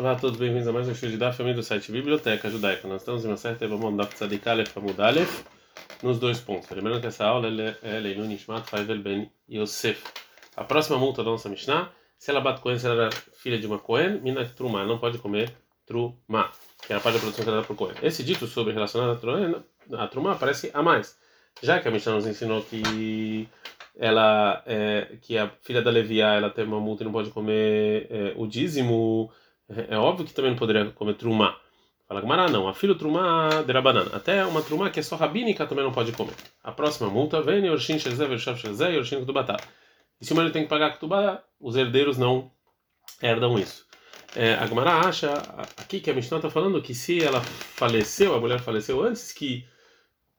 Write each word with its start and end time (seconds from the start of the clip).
Olá 0.00 0.12
a 0.12 0.16
todos, 0.16 0.38
bem-vindos 0.38 0.66
a 0.66 0.72
mais 0.72 0.88
um 0.88 0.94
show 0.94 1.10
de 1.10 1.18
Daf, 1.18 1.36
família 1.36 1.54
do 1.54 1.62
site 1.62 1.92
Biblioteca 1.92 2.48
Judaica. 2.48 2.88
Nós 2.88 3.02
estamos 3.02 3.22
em 3.22 3.28
uma 3.28 3.36
certa 3.36 3.66
Evamon 3.66 3.94
Daf 3.94 4.14
Tzadik 4.14 4.48
Aleph 4.48 4.74
Amud 4.74 4.96
nos 6.02 6.18
dois 6.18 6.40
pontos. 6.40 6.70
Lembrando 6.70 7.02
que 7.02 7.06
essa 7.06 7.26
aula 7.26 7.48
é 7.82 8.00
Leilun 8.00 8.26
Nishmat 8.26 8.66
Faivel 8.66 9.02
Ben 9.02 9.30
Yosef. 9.46 10.02
A 10.56 10.64
próxima 10.64 10.96
multa 10.96 11.22
da 11.22 11.30
nossa 11.30 11.50
Mishnah, 11.50 11.92
se 12.16 12.30
ela 12.30 12.40
bate 12.40 12.62
Cohen, 12.62 12.78
se 12.78 12.86
ela 12.86 12.94
era 12.94 13.10
filha 13.10 13.58
de 13.58 13.66
uma 13.66 13.78
Cohen, 13.78 14.22
Mina 14.22 14.42
Trumá, 14.46 14.86
não 14.86 14.96
pode 14.98 15.18
comer 15.18 15.52
Trumá, 15.84 16.50
que 16.86 16.94
é 16.94 16.96
a 16.96 17.00
parte 17.00 17.16
da 17.16 17.20
produção 17.20 17.44
que 17.44 17.50
dada 17.50 17.66
por 17.66 17.76
Cohen. 17.76 17.96
Esse 18.02 18.24
dito 18.24 18.46
sobre 18.46 18.72
relacionado 18.72 19.20
a 19.98 20.08
Trumá 20.08 20.34
parece 20.34 20.70
a 20.72 20.82
mais, 20.82 21.14
já 21.62 21.78
que 21.78 21.86
a 21.86 21.90
Mishnah 21.90 22.14
nos 22.14 22.26
ensinou 22.26 22.62
que 22.62 23.46
ela 23.98 24.62
é, 24.64 25.18
que 25.20 25.36
a 25.36 25.50
filha 25.60 25.82
da 25.82 25.90
Leviá 25.90 26.36
ela 26.36 26.48
tem 26.48 26.64
uma 26.64 26.80
multa 26.80 27.02
e 27.02 27.04
não 27.04 27.12
pode 27.12 27.28
comer 27.28 28.06
é, 28.08 28.32
o 28.34 28.46
dízimo, 28.46 29.30
é, 29.88 29.96
óbvio 29.96 30.26
que 30.26 30.32
também 30.32 30.50
não 30.50 30.58
poderia 30.58 30.90
comer 30.90 31.14
trumá. 31.14 31.56
Fala 32.08 32.20
Gamara, 32.20 32.48
não, 32.48 32.66
a 32.66 32.74
filha 32.74 32.94
trumá 32.96 33.62
de 33.64 33.72
banana. 33.80 34.10
Até 34.12 34.44
uma 34.44 34.62
trumá 34.62 34.90
que 34.90 34.98
é 34.98 35.02
só 35.02 35.14
rabínica 35.14 35.64
também 35.66 35.84
não 35.84 35.92
pode 35.92 36.10
comer. 36.10 36.34
A 36.62 36.72
próxima 36.72 37.08
multa 37.08 37.40
vem 37.40 37.64
Yorshin 37.66 38.00
Shezé, 38.00 38.26
Vershav 38.26 38.58
Shezé, 38.58 38.96
Yorshin 38.96 39.20
Kutubatá. 39.20 39.56
E 40.20 40.26
se 40.26 40.32
o 40.32 40.36
marido 40.36 40.52
tem 40.52 40.64
que 40.64 40.68
pagar 40.68 40.94
Kutubá, 40.94 41.42
os 41.60 41.76
herdeiros 41.76 42.18
não 42.18 42.50
herdam 43.22 43.56
isso. 43.56 43.86
É, 44.34 44.54
a 44.54 44.66
Gamara 44.66 45.08
acha 45.08 45.32
aqui 45.76 46.00
que 46.00 46.10
a 46.10 46.14
Mishnah 46.14 46.38
está 46.38 46.50
falando 46.50 46.82
que 46.82 46.94
se 46.94 47.22
ela 47.22 47.40
faleceu, 47.40 48.34
a 48.34 48.40
mulher 48.40 48.58
faleceu 48.58 49.02
antes 49.04 49.32
que 49.32 49.64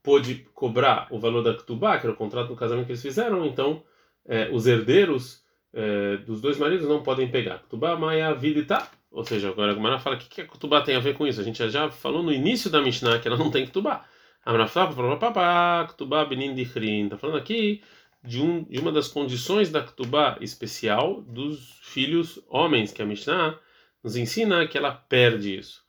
pôde 0.04 0.46
cobrar 0.54 1.08
o 1.10 1.20
valor 1.20 1.42
da 1.42 1.54
Ktubá, 1.54 1.98
que 1.98 2.06
era 2.06 2.14
o 2.14 2.18
contrato 2.18 2.50
do 2.50 2.56
casamento 2.56 2.86
que 2.86 2.92
eles 2.92 3.02
fizeram, 3.02 3.46
então 3.46 3.84
é, 4.26 4.50
os 4.52 4.68
herdeiros 4.68 5.42
é, 5.74 6.18
dos 6.18 6.42
dois 6.42 6.58
maridos 6.58 6.88
não 6.88 7.02
podem 7.02 7.30
pegar. 7.30 7.60
Ktubá, 7.60 7.96
Maia, 7.96 8.34
Vidita. 8.34 8.88
Ou 9.12 9.26
seja, 9.26 9.50
agora 9.50 9.72
a 9.72 9.76
Gemara 9.76 10.00
fala 10.00 10.16
o 10.16 10.20
que, 10.20 10.30
que 10.30 10.42
a 10.42 10.48
Ktubá 10.48 10.82
tem 10.82 10.96
a 10.96 11.00
ver 11.00 11.16
com 11.18 11.28
isso. 11.28 11.42
A 11.42 11.44
gente 11.44 11.70
já 11.70 11.92
falou 11.92 12.24
no 12.24 12.32
início 12.32 12.70
da 12.70 12.82
Mishnah 12.82 13.20
que 13.20 13.28
ela 13.28 13.38
não 13.38 13.52
tem 13.52 13.66
Ktubá. 13.66 14.06
A 14.46 14.52
Gemara 14.52 14.68
fala, 14.68 15.18
papá, 15.18 15.86
Ktubá, 15.90 16.26
Benin 16.26 16.56
Dichrin. 16.56 17.06
Está 17.06 17.18
falando 17.18 17.38
aqui 17.38 17.84
de, 18.24 18.42
um, 18.42 18.64
de 18.64 18.80
uma 18.80 18.92
das 18.92 19.10
condições 19.10 19.70
da 19.70 19.84
Ktubá 19.84 20.38
especial 20.40 21.22
dos 21.22 21.80
filhos 21.82 22.42
homens, 22.48 22.92
que 22.94 23.02
a 23.02 23.06
Mishnah 23.06 23.60
nos 24.04 24.16
ensina 24.16 24.68
que 24.68 24.78
ela 24.78 24.92
perde 24.92 25.58
isso. 25.58 25.84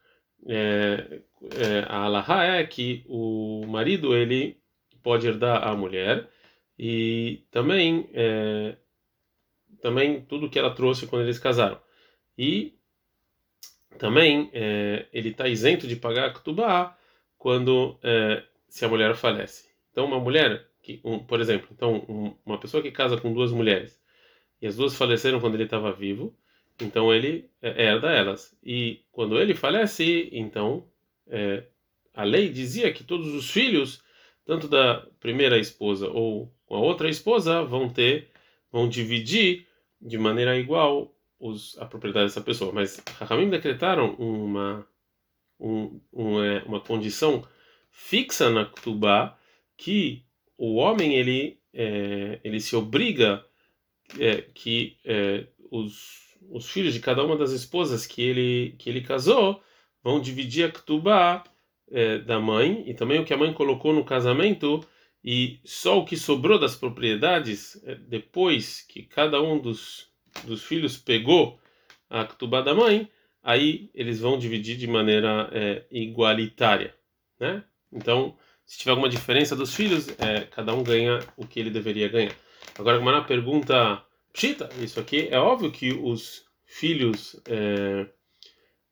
É, 0.47 1.21
é, 1.57 1.87
a 1.89 2.05
Alaha 2.05 2.45
é 2.45 2.67
que 2.67 3.05
o 3.07 3.65
marido 3.69 4.15
ele 4.15 4.61
pode 5.03 5.27
herdar 5.27 5.67
a 5.67 5.77
mulher 5.77 6.29
e 6.79 7.45
também 7.51 8.09
é, 8.13 8.77
também 9.81 10.23
tudo 10.23 10.51
que 10.51 10.59
ela 10.59 10.75
trouxe 10.75 11.07
quando 11.07 11.23
eles 11.23 11.39
casaram 11.39 11.81
e 12.37 12.75
também 13.99 14.51
é, 14.53 15.07
ele 15.13 15.31
está 15.31 15.49
isento 15.49 15.87
de 15.87 15.97
pagar 15.97 16.27
a 16.27 16.33
ketubá 16.33 16.97
quando 17.39 17.99
é, 18.03 18.43
se 18.69 18.85
a 18.85 18.89
mulher 18.89 19.15
falece 19.15 19.71
então 19.91 20.05
uma 20.05 20.19
mulher 20.19 20.67
que 20.83 21.01
um, 21.05 21.19
por 21.19 21.41
exemplo 21.41 21.69
então 21.73 22.05
um, 22.09 22.35
uma 22.45 22.59
pessoa 22.59 22.83
que 22.83 22.91
casa 22.91 23.17
com 23.17 23.33
duas 23.33 23.53
mulheres 23.53 24.01
e 24.61 24.67
as 24.67 24.77
duas 24.77 24.95
faleceram 24.95 25.41
quando 25.41 25.55
ele 25.55 25.65
estava 25.65 25.93
vivo 25.93 26.35
então 26.81 27.13
ele 27.13 27.49
é, 27.61 27.85
herda 27.87 28.11
elas. 28.11 28.57
E 28.63 29.01
quando 29.11 29.41
ele 29.41 29.55
falece, 29.55 30.29
então 30.33 30.85
é, 31.29 31.65
a 32.15 32.25
lei 32.25 32.49
dizia 32.49 32.93
que 32.93 33.05
todos 33.05 33.33
os 33.35 33.51
filhos, 33.51 34.03
tanto 34.45 34.69
da 34.69 35.07
primeira 35.21 35.59
esposa 35.59 36.09
ou 36.09 36.53
a 36.69 36.77
outra 36.77 37.09
esposa, 37.09 37.63
vão 37.63 37.89
ter, 37.89 38.29
vão 38.71 38.89
dividir 38.89 39.67
de 40.01 40.19
maneira 40.19 40.59
igual 40.59 41.15
os, 41.43 41.77
a 41.79 41.87
propriedade 41.87 42.27
dessa 42.27 42.41
pessoa. 42.41 42.73
Mas 42.73 43.03
Rahamim 43.19 43.51
decretaram 43.51 44.15
uma, 44.15 44.87
um, 45.59 46.01
um, 46.13 46.43
é, 46.43 46.63
uma 46.65 46.81
condição 46.81 47.47
fixa 47.91 48.49
na 48.51 48.65
Ktubá 48.65 49.37
que 49.77 50.25
o 50.57 50.77
homem 50.77 51.15
ele, 51.15 51.59
é, 51.75 52.41
ele 52.45 52.61
se 52.61 52.77
obriga 52.77 53.45
é, 54.19 54.43
que 54.43 54.97
é, 55.05 55.47
os 55.71 56.23
os 56.51 56.69
filhos 56.69 56.93
de 56.93 57.01
cada 57.01 57.25
uma 57.25 57.37
das 57.37 57.53
esposas 57.53 58.07
que 58.07 58.21
ele 58.23 58.75
que 58.79 58.89
ele 58.89 59.01
casou 59.01 59.63
vão 60.03 60.21
dividir 60.21 60.65
a 60.65 60.71
ketubá 60.71 61.45
é, 61.91 62.19
da 62.19 62.41
mãe 62.41 62.83
e 62.87 62.95
também 62.95 63.21
o 63.21 63.25
que 63.25 63.33
a 63.33 63.37
mãe 63.37 63.53
colocou 63.53 63.93
no 63.93 64.05
casamento 64.05 64.85
e 65.25 65.61
só 65.65 65.99
o 65.99 66.05
que 66.05 66.17
sobrou 66.17 66.59
das 66.59 66.75
propriedades 66.75 67.83
é, 67.85 67.95
depois 67.95 68.83
que 68.83 69.03
cada 69.03 69.41
um 69.41 69.59
dos, 69.59 70.12
dos 70.45 70.63
filhos 70.63 70.97
pegou 70.97 71.59
a 72.09 72.25
ketubá 72.25 72.61
da 72.61 72.75
mãe 72.75 73.09
aí 73.43 73.91
eles 73.95 74.21
vão 74.21 74.39
dividir 74.39 74.77
de 74.77 74.87
maneira 74.87 75.49
é, 75.53 75.85
igualitária 75.91 76.95
né 77.39 77.65
então 77.93 78.37
se 78.65 78.79
tiver 78.79 78.93
alguma 78.93 79.09
diferença 79.09 79.57
dos 79.57 79.75
filhos 79.75 80.09
é, 80.19 80.43
cada 80.51 80.75
um 80.75 80.83
ganha 80.83 81.19
o 81.37 81.47
que 81.47 81.61
ele 81.61 81.71
deveria 81.71 82.09
ganhar 82.09 82.35
agora 82.79 82.99
uma 82.99 83.25
pergunta 83.25 84.05
Pshita, 84.33 84.71
isso 84.81 84.99
aqui 84.99 85.29
é 85.31 85.39
óbvio 85.39 85.71
que 85.71 85.93
os 85.93 86.45
filhos 86.65 87.37
é, 87.47 88.07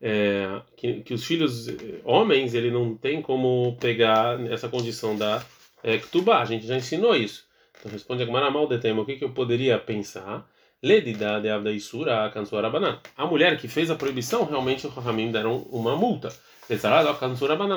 é, 0.00 0.62
que, 0.76 1.02
que, 1.02 1.14
os 1.14 1.24
filhos 1.24 1.68
é, 1.68 2.00
homens 2.04 2.54
ele 2.54 2.70
não 2.70 2.94
tem 2.94 3.22
como 3.22 3.76
pegar 3.80 4.38
essa 4.50 4.68
condição 4.68 5.16
da 5.16 5.44
é, 5.82 5.98
Ktubá, 5.98 6.40
a 6.40 6.44
gente 6.44 6.66
já 6.66 6.76
ensinou 6.76 7.16
isso. 7.16 7.46
Então 7.78 7.90
responde 7.90 8.22
a 8.22 8.26
Gemara 8.26 8.50
mal 8.50 8.66
de 8.66 8.78
tema, 8.78 9.02
o 9.02 9.06
que, 9.06 9.16
que 9.16 9.24
eu 9.24 9.30
poderia 9.30 9.78
pensar? 9.78 10.46
Ledida 10.82 11.40
de 11.40 11.50
Abda 11.50 11.70
Isura 11.72 12.30
Kansuarabanan. 12.30 13.00
A 13.16 13.26
mulher 13.26 13.58
que 13.58 13.68
fez 13.68 13.90
a 13.90 13.96
proibição, 13.96 14.44
realmente 14.44 14.86
o 14.86 14.90
Rahamim 14.90 15.30
deram 15.30 15.58
uma 15.70 15.94
multa. 15.94 16.30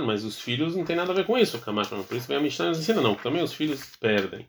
Mas 0.05 0.23
os 0.23 0.39
filhos 0.39 0.75
não 0.75 0.85
tem 0.85 0.95
nada 0.95 1.11
a 1.11 1.15
ver 1.15 1.25
com 1.25 1.37
isso. 1.37 1.59
Por 1.59 2.17
isso 2.17 2.27
vem 2.27 2.37
a 2.37 2.39
Mishnah 2.39 2.69
nos 2.69 2.79
ensina, 2.79 3.01
não. 3.01 3.15
Também 3.15 3.43
os 3.43 3.53
filhos 3.53 3.95
perdem. 3.99 4.47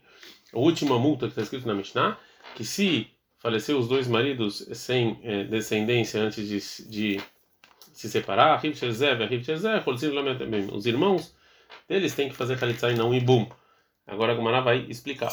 A 0.53 0.59
última 0.59 0.98
multa 0.98 1.26
que 1.26 1.32
está 1.32 1.42
escrito 1.42 1.66
na 1.66 1.75
Mishnah 1.75 2.16
que 2.54 2.65
se 2.65 3.09
faleceu 3.38 3.78
os 3.78 3.88
dois 3.88 4.06
maridos 4.06 4.69
sem 4.72 5.19
é, 5.22 5.44
descendência 5.44 6.21
antes 6.21 6.47
de, 6.47 6.88
de 6.88 7.21
se 7.92 8.09
separar, 8.09 8.60
os 10.72 10.86
irmãos 10.86 11.34
deles 11.88 12.15
têm 12.15 12.28
que 12.28 12.36
fazer 12.36 12.56
Khalitsa 12.59 12.91
e 12.91 12.97
não 12.97 13.15
Ibum. 13.15 13.48
Agora 14.06 14.32
a 14.32 14.36
Gumara 14.36 14.60
vai 14.60 14.86
explicar. 14.88 15.32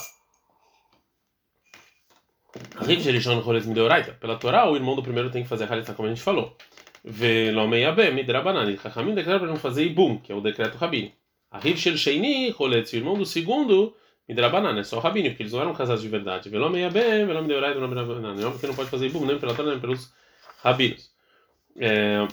Pela 4.20 4.36
Torá, 4.38 4.70
o 4.70 4.76
irmão 4.76 4.96
do 4.96 5.04
primeiro 5.04 5.30
tem 5.30 5.44
que 5.44 5.50
fazer 5.50 5.68
Khalitsa, 5.68 5.94
como 5.94 6.08
a 6.08 6.12
gente 6.12 6.22
falou. 6.22 6.56
Velomeiabe, 7.04 8.12
Midrabanan. 8.12 8.78
Chachamim 8.78 9.16
declara 9.16 9.40
para 9.40 9.48
não 9.48 9.56
fazer 9.56 9.86
Ibum, 9.86 10.18
que 10.18 10.32
é 10.32 10.36
o 10.36 10.42
decreto 10.42 10.78
rabino. 10.78 11.12
A 11.50 11.60
Riv 11.60 11.78
Shel 11.78 11.98
Sheini, 11.98 12.56
o 12.58 12.96
irmão 12.96 13.18
do 13.18 13.26
segundo, 13.26 13.96
Midrabanan, 14.28 14.80
é 14.80 14.84
só 14.84 14.98
o 14.98 15.00
rabino, 15.00 15.30
porque 15.30 15.44
eles 15.44 15.54
não 15.54 15.62
eram 15.62 15.74
casados 15.74 16.02
de 16.02 16.10
verdade. 16.10 16.50
Velome 16.50 16.88
bem, 16.90 17.26
velome 17.26 17.48
deorai, 17.48 17.74
velome 17.74 17.96
drabanan. 17.96 18.48
É 18.48 18.52
porque 18.52 18.68
não 18.68 18.76
pode 18.76 18.90
fazer 18.90 19.08
ibum 19.08 19.26
nem 19.26 19.40
pela 19.40 19.56
Torá, 19.56 19.70
nem 19.70 19.80
pelos 19.80 20.14
rabinos. 20.62 21.12
É... 21.78 22.28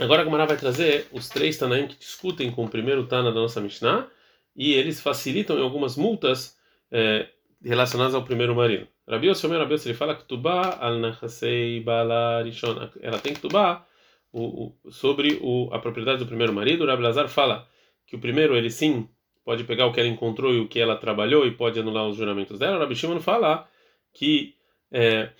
Agora 0.00 0.22
a 0.22 0.24
Gamara 0.24 0.46
vai 0.46 0.56
trazer 0.56 1.08
os 1.12 1.28
três 1.28 1.56
Tanaim 1.58 1.88
que 1.88 1.98
discutem 1.98 2.50
com 2.52 2.64
o 2.64 2.68
primeiro 2.68 3.06
Tana 3.06 3.32
da 3.32 3.40
nossa 3.40 3.60
Mishnah 3.60 4.06
e 4.54 4.72
eles 4.72 5.00
facilitam 5.00 5.58
em 5.58 5.62
algumas 5.62 5.96
multas 5.96 6.56
é, 6.90 7.28
relacionadas 7.62 8.14
ao 8.14 8.24
primeiro 8.24 8.54
marido. 8.54 8.86
Rabi 9.08 9.28
Yossi, 9.28 9.46
Rabi 9.46 9.74
ele 9.74 9.94
fala 9.94 10.14
que 10.14 10.24
Tubá 10.24 10.78
al 10.80 10.98
Nachasei 10.98 11.80
Bala 11.80 12.42
Rishon, 12.42 12.90
ela 13.00 13.18
tem 13.18 13.34
que 13.34 13.40
Tubá 13.40 13.86
o, 14.32 14.74
o, 14.84 14.92
sobre 14.92 15.38
o, 15.40 15.68
a 15.72 15.78
propriedade 15.78 16.18
do 16.18 16.26
primeiro 16.26 16.52
marido. 16.52 16.86
Rabi 16.86 17.02
Lazar 17.02 17.28
fala 17.28 17.66
que 18.06 18.16
o 18.16 18.18
primeiro 18.18 18.56
ele 18.56 18.70
sim 18.70 19.08
pode 19.44 19.64
pegar 19.64 19.86
o 19.86 19.92
que 19.92 20.00
ela 20.00 20.08
encontrou 20.08 20.52
e 20.54 20.60
o 20.60 20.68
que 20.68 20.78
ela 20.78 20.96
trabalhou 20.96 21.46
e 21.46 21.50
pode 21.50 21.80
anular 21.80 22.06
os 22.06 22.16
juramentos 22.16 22.58
dela. 22.58 22.78
Rabi 22.78 22.94
Shimon 22.94 23.20
fala 23.20 23.68
que 24.12 24.54
é, 24.92 25.30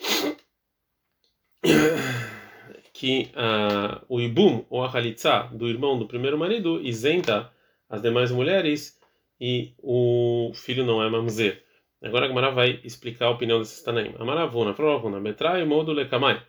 que 2.93 3.31
uh, 3.35 4.05
o 4.09 4.21
ibum 4.21 4.65
ou 4.69 4.83
a 4.83 4.91
halitza 4.91 5.49
do 5.53 5.69
irmão 5.69 5.99
do 5.99 6.09
primeiro 6.09 6.39
marido 6.39 6.81
isenta 6.83 7.53
as 7.89 8.03
demais 8.03 8.31
mulheres 8.31 8.99
e 9.41 9.73
o 9.79 10.53
filho 10.55 10.85
não 10.85 11.03
é 11.03 11.09
mamzer. 11.09 11.63
Agora 12.03 12.27
a 12.27 12.29
Gemara 12.29 12.51
vai 12.51 12.81
explicar 12.85 13.27
a 13.27 13.31
opinião 13.31 13.59
desses 13.59 13.83
Tanaim. 13.83 14.15
Amaravuna, 14.19 14.75
Proravuna, 14.75 15.21
Betrai, 15.21 15.65
Modo, 15.65 15.93
Lekamai. 15.93 16.41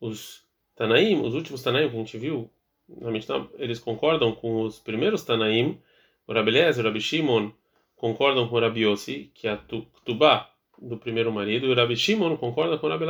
Os 0.00 0.44
Tanaim, 0.74 1.22
os 1.22 1.34
últimos 1.34 1.62
Tanaim 1.62 1.88
que 1.88 1.96
a 1.96 1.98
gente 1.98 2.18
viu, 2.18 2.50
eles 3.58 3.78
concordam 3.78 4.32
com 4.32 4.62
os 4.62 4.78
primeiros 4.78 5.24
Tanaim 5.24 5.80
o 6.26 6.32
Rabi 6.32 6.50
Eliezer, 6.50 6.84
o 6.84 6.88
Rabi 6.88 7.00
Shimon 7.00 7.52
concordam 7.94 8.48
com 8.48 8.56
o 8.56 8.60
Rabi 8.60 8.80
Yossi, 8.80 9.30
que 9.32 9.46
é 9.46 9.52
a 9.52 9.56
Tubá 9.56 10.50
do 10.76 10.96
primeiro 10.96 11.32
marido, 11.32 11.66
e 11.66 11.70
o 11.70 11.74
Rabi 11.74 11.96
Shimon 11.96 12.36
concorda 12.36 12.76
com 12.78 12.86
o 12.86 12.90
Rabi 12.90 13.06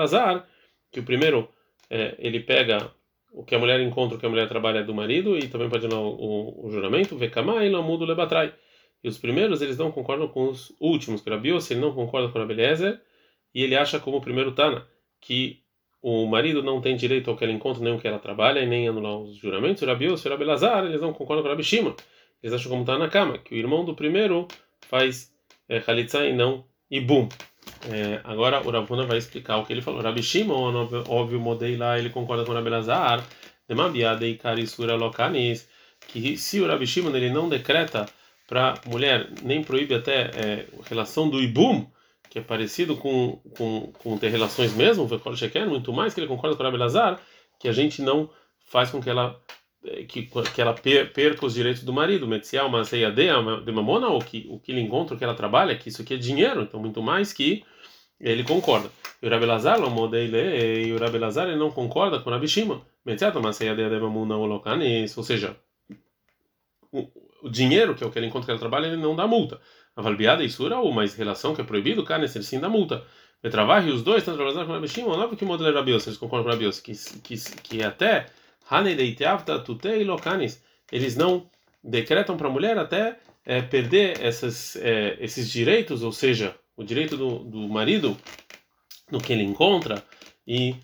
que 0.93 1.01
o 1.01 1.03
primeiro 1.03 1.49
é, 1.89 2.15
ele 2.19 2.41
pega 2.41 2.91
o 3.33 3.43
que 3.43 3.55
a 3.55 3.59
mulher 3.59 3.81
encontra, 3.81 4.17
o 4.17 4.21
que 4.21 4.27
a 4.27 4.29
mulher 4.29 4.49
trabalha 4.49 4.85
do 4.85 4.95
marido, 4.95 5.37
e 5.37 5.49
também 5.49 5.69
pode 5.69 5.89
dar 5.89 5.99
o, 5.99 6.09
o, 6.09 6.67
o 6.67 6.71
juramento, 6.71 7.17
Vekamai, 7.17 7.69
Lamudo, 7.69 8.05
Lebatrai. 8.05 8.53
Os 9.09 9.19
primeiros 9.19 9.63
eles 9.63 9.79
não 9.79 9.91
concordam 9.91 10.29
com 10.29 10.49
os 10.49 10.73
últimos, 10.81 11.21
que 11.21 11.29
o 11.29 11.33
Rabi 11.33 11.51
Yossi 11.51 11.75
ele 11.75 11.81
não 11.81 11.93
concorda 11.93 12.29
com 12.29 12.39
o 12.39 12.43
Rabi 12.43 12.55
Eliezer, 12.55 13.01
e 13.55 13.63
ele 13.63 13.77
acha 13.77 14.01
como 14.01 14.19
o 14.19 14.21
primeiro 14.21 14.53
Tana, 14.53 14.87
que 15.21 15.61
o 16.03 16.27
marido 16.27 16.63
não 16.63 16.81
tem 16.81 16.97
direito 16.97 17.31
ao 17.31 17.37
que 17.37 17.45
ela 17.45 17.53
encontra, 17.53 17.83
nem 17.83 17.93
ao 17.93 17.99
que 17.99 18.07
ela 18.07 18.19
trabalha, 18.19 18.61
e 18.61 18.67
nem 18.67 18.87
anular 18.87 19.17
os 19.19 19.37
juramentos. 19.37 19.83
O 19.83 19.87
o 19.87 20.31
Rabelazar, 20.31 20.85
eles 20.85 21.01
não 21.01 21.13
concordam 21.13 21.43
com 21.43 21.49
o 21.49 21.51
Rabi 21.51 21.65
Shimon. 21.65 21.95
Eles 22.43 22.55
acham 22.55 22.71
como 22.71 22.83
está 22.83 22.99
na 22.99 23.09
cama, 23.09 23.39
que 23.39 23.55
o 23.55 23.59
irmão 23.59 23.85
do 23.85 23.95
primeiro 23.95 24.47
faz 24.83 25.33
é, 25.69 25.81
e 26.29 26.33
não 26.33 26.65
Ibum. 26.91 27.29
É, 27.91 28.21
agora 28.25 28.61
o 28.67 28.71
Ravuna 28.71 29.05
vai 29.05 29.19
explicar 29.19 29.57
o 29.57 29.67
que 29.67 29.73
ele 29.73 29.83
falou. 29.83 30.01
Rabi 30.01 30.23
Shimon, 30.23 30.89
óbvio, 31.09 31.41
modei 31.41 31.77
lá, 31.77 31.99
ele 31.99 32.11
concorda 32.11 32.45
com 32.45 32.53
o 32.53 32.55
Karisura 34.37 34.95
Lokanis, 34.95 35.69
que 36.07 36.37
se 36.37 36.61
o 36.61 36.67
Rabi 36.69 36.87
Shimon 36.87 37.15
ele 37.17 37.31
não 37.31 37.49
decreta 37.49 38.07
para 38.47 38.75
mulher, 38.87 39.29
nem 39.43 39.63
proíbe 39.63 39.95
até 39.95 40.31
é, 40.35 40.67
relação 40.89 41.29
do 41.29 41.41
Ibum, 41.41 41.87
que 42.31 42.39
é 42.39 42.43
parecido 42.43 42.97
com, 42.97 43.41
com, 43.57 43.93
com 43.99 44.19
ter 44.19 44.29
relações 44.29 44.75
mesmo, 44.75 45.09
muito 45.69 45.93
mais 45.93 46.15
que 46.15 46.21
ele 46.21 46.29
concorda 46.29 46.57
com 46.57 46.63
o 46.63 46.67
Rabelazar, 46.67 47.21
que 47.59 47.69
a 47.69 47.73
gente 47.73 48.03
não 48.03 48.31
faz 48.67 48.91
com 48.91 49.01
que 49.01 49.09
ela 49.11 49.41
é, 49.85 50.05
que, 50.05 50.29
que 50.55 50.61
ela 50.61 50.75
perca 50.75 51.47
os 51.47 51.55
direitos 51.55 51.83
do 51.83 51.93
marido, 51.93 52.27
Metzial, 52.27 52.69
Maseia 52.69 53.11
de 53.11 53.73
Mamona, 53.73 54.09
ou 54.09 54.21
que 54.21 54.47
o 54.49 54.59
que 54.59 54.73
ele 54.73 54.81
encontra, 54.81 55.15
o 55.15 55.19
que 55.19 55.25
ela 55.25 55.35
trabalha, 55.35 55.77
que 55.77 55.89
isso 55.89 56.03
aqui 56.03 56.15
é 56.15 56.17
dinheiro, 56.17 56.63
então 56.63 56.81
muito 56.81 57.03
mais 57.03 57.33
que 57.33 57.65
ele 58.21 58.45
concorda. 58.45 58.91
E 59.23 59.27
o 59.27 59.31
Rabelazar, 59.31 59.79
e 59.79 60.93
o 60.93 60.99
Rabelazar 60.99 61.49
ele 61.49 61.57
não 61.57 61.71
concorda 61.71 62.21
com 62.21 62.31
o 62.31 62.33
Rabi 62.33 62.49
Shimon, 62.49 62.81
Metzial, 63.05 63.41
Maseia 63.41 63.75
de 63.75 64.01
Mamona, 64.01 64.37
ou 64.37 65.23
seja, 65.23 65.57
o, 67.47 67.51
dinheiro, 67.51 67.95
que 67.95 68.05
é 68.05 68.07
o 68.07 68.11
que 68.11 68.19
ele 68.19 68.27
encontra 68.27 68.47
que 68.47 68.51
ela 68.51 68.61
trabalha, 68.61 68.87
ele 68.87 68.97
não 68.97 69.15
dá 69.17 69.27
multa. 69.27 69.61
A 69.95 70.03
valbiada 70.03 70.45
e 70.45 70.51
sura, 70.51 70.79
ou 70.79 70.93
mais 70.93 71.15
relação 71.15 71.55
que 71.55 71.61
é 71.61 71.65
proibido, 71.65 72.05
cara, 72.05 72.25
ele 72.25 72.43
sim 72.43 72.61
dá 72.61 72.69
multa. 72.69 73.05
Betravar 73.43 73.87
e 73.87 73.91
os 73.91 74.03
dois, 74.03 74.25
tanto 74.25 74.39
Rabelazar 74.39 74.65
como 74.65 74.73
o 74.73 74.81
Rabi 74.81 74.89
Shimon, 74.89 75.17
não 75.17 75.31
o 75.31 75.45
modelo 75.45 75.71
é 75.71 75.73
Rabios, 75.73 76.07
eles 76.07 76.19
concordam 76.19 76.45
com 76.45 76.51
o 76.51 76.53
Rabios, 76.53 76.81
que, 76.81 76.93
que, 77.23 77.37
que 77.63 77.83
até 77.83 78.27
eles 80.91 81.17
não 81.17 81.49
decretam 81.83 82.37
para 82.37 82.49
a 82.49 82.51
mulher 82.51 82.79
até 82.79 83.19
é, 83.45 83.63
perder 83.63 84.19
é, 84.21 85.17
esses 85.21 85.51
direitos, 85.51 86.03
ou 86.03 86.13
seja, 86.13 86.55
o 86.77 86.83
direito 86.83 87.17
do, 87.17 87.39
do 87.39 87.69
marido 87.69 88.17
no 89.11 89.21
que 89.21 89.33
ele 89.33 89.45
encontra 89.45 90.03
e 90.47 90.75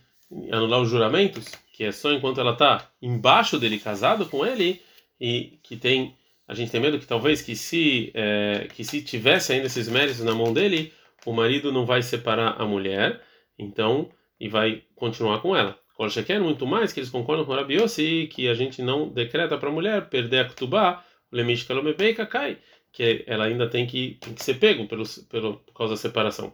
anular 0.51 0.81
os 0.81 0.89
juramentos, 0.89 1.47
que 1.73 1.85
é 1.85 1.93
só 1.93 2.13
enquanto 2.13 2.41
ela 2.41 2.53
está 2.53 2.89
embaixo 3.01 3.59
dele, 3.59 3.79
casado 3.79 4.27
com 4.27 4.47
ele, 4.47 4.81
e 5.21 5.59
que 5.63 5.77
tem 5.77 6.17
a 6.53 6.55
gente 6.55 6.71
tem 6.71 6.81
medo 6.81 6.99
que 6.99 7.07
talvez 7.07 7.41
que 7.41 7.57
se 7.57 8.13
é, 8.15 8.69
que 8.75 8.85
se 8.85 9.03
tivesse 9.03 9.55
ainda 9.55 9.67
esses 9.67 9.89
méritos 9.89 10.21
na 10.21 10.35
mão 10.35 10.53
dele, 10.53 10.93
o 11.25 11.33
marido 11.33 11.73
não 11.73 11.87
vai 11.87 12.03
separar 12.03 12.61
a 12.61 12.67
mulher, 12.67 13.23
então 13.59 14.11
e 14.39 14.49
vai 14.49 14.83
continuar 14.95 15.41
com 15.41 15.57
ela. 15.57 15.79
Kolsheker, 15.95 16.43
muito 16.43 16.67
mais 16.67 16.93
que 16.93 17.01
eles 17.01 17.09
concordam 17.09 17.47
com 17.47 17.53
o 17.53 17.57
Rabi 17.57 17.77
Yossi, 17.77 18.29
que 18.31 18.49
a 18.49 18.55
gente 18.55 18.83
não 18.83 19.09
decreta 19.09 19.57
para 19.57 19.71
a 19.71 19.73
mulher 19.73 20.11
perder 20.11 20.41
a 20.41 20.45
Ktubá, 20.45 21.03
o 21.33 22.27
cai, 22.27 22.59
que 22.93 23.25
ela 23.27 23.45
ainda 23.47 23.67
tem 23.67 23.87
que, 23.87 24.19
tem 24.21 24.35
que 24.35 24.45
ser 24.45 24.55
pego 24.55 24.87
pelo, 24.87 25.05
pelo, 25.31 25.57
por 25.57 25.73
causa 25.73 25.95
da 25.95 25.97
separação. 25.97 26.53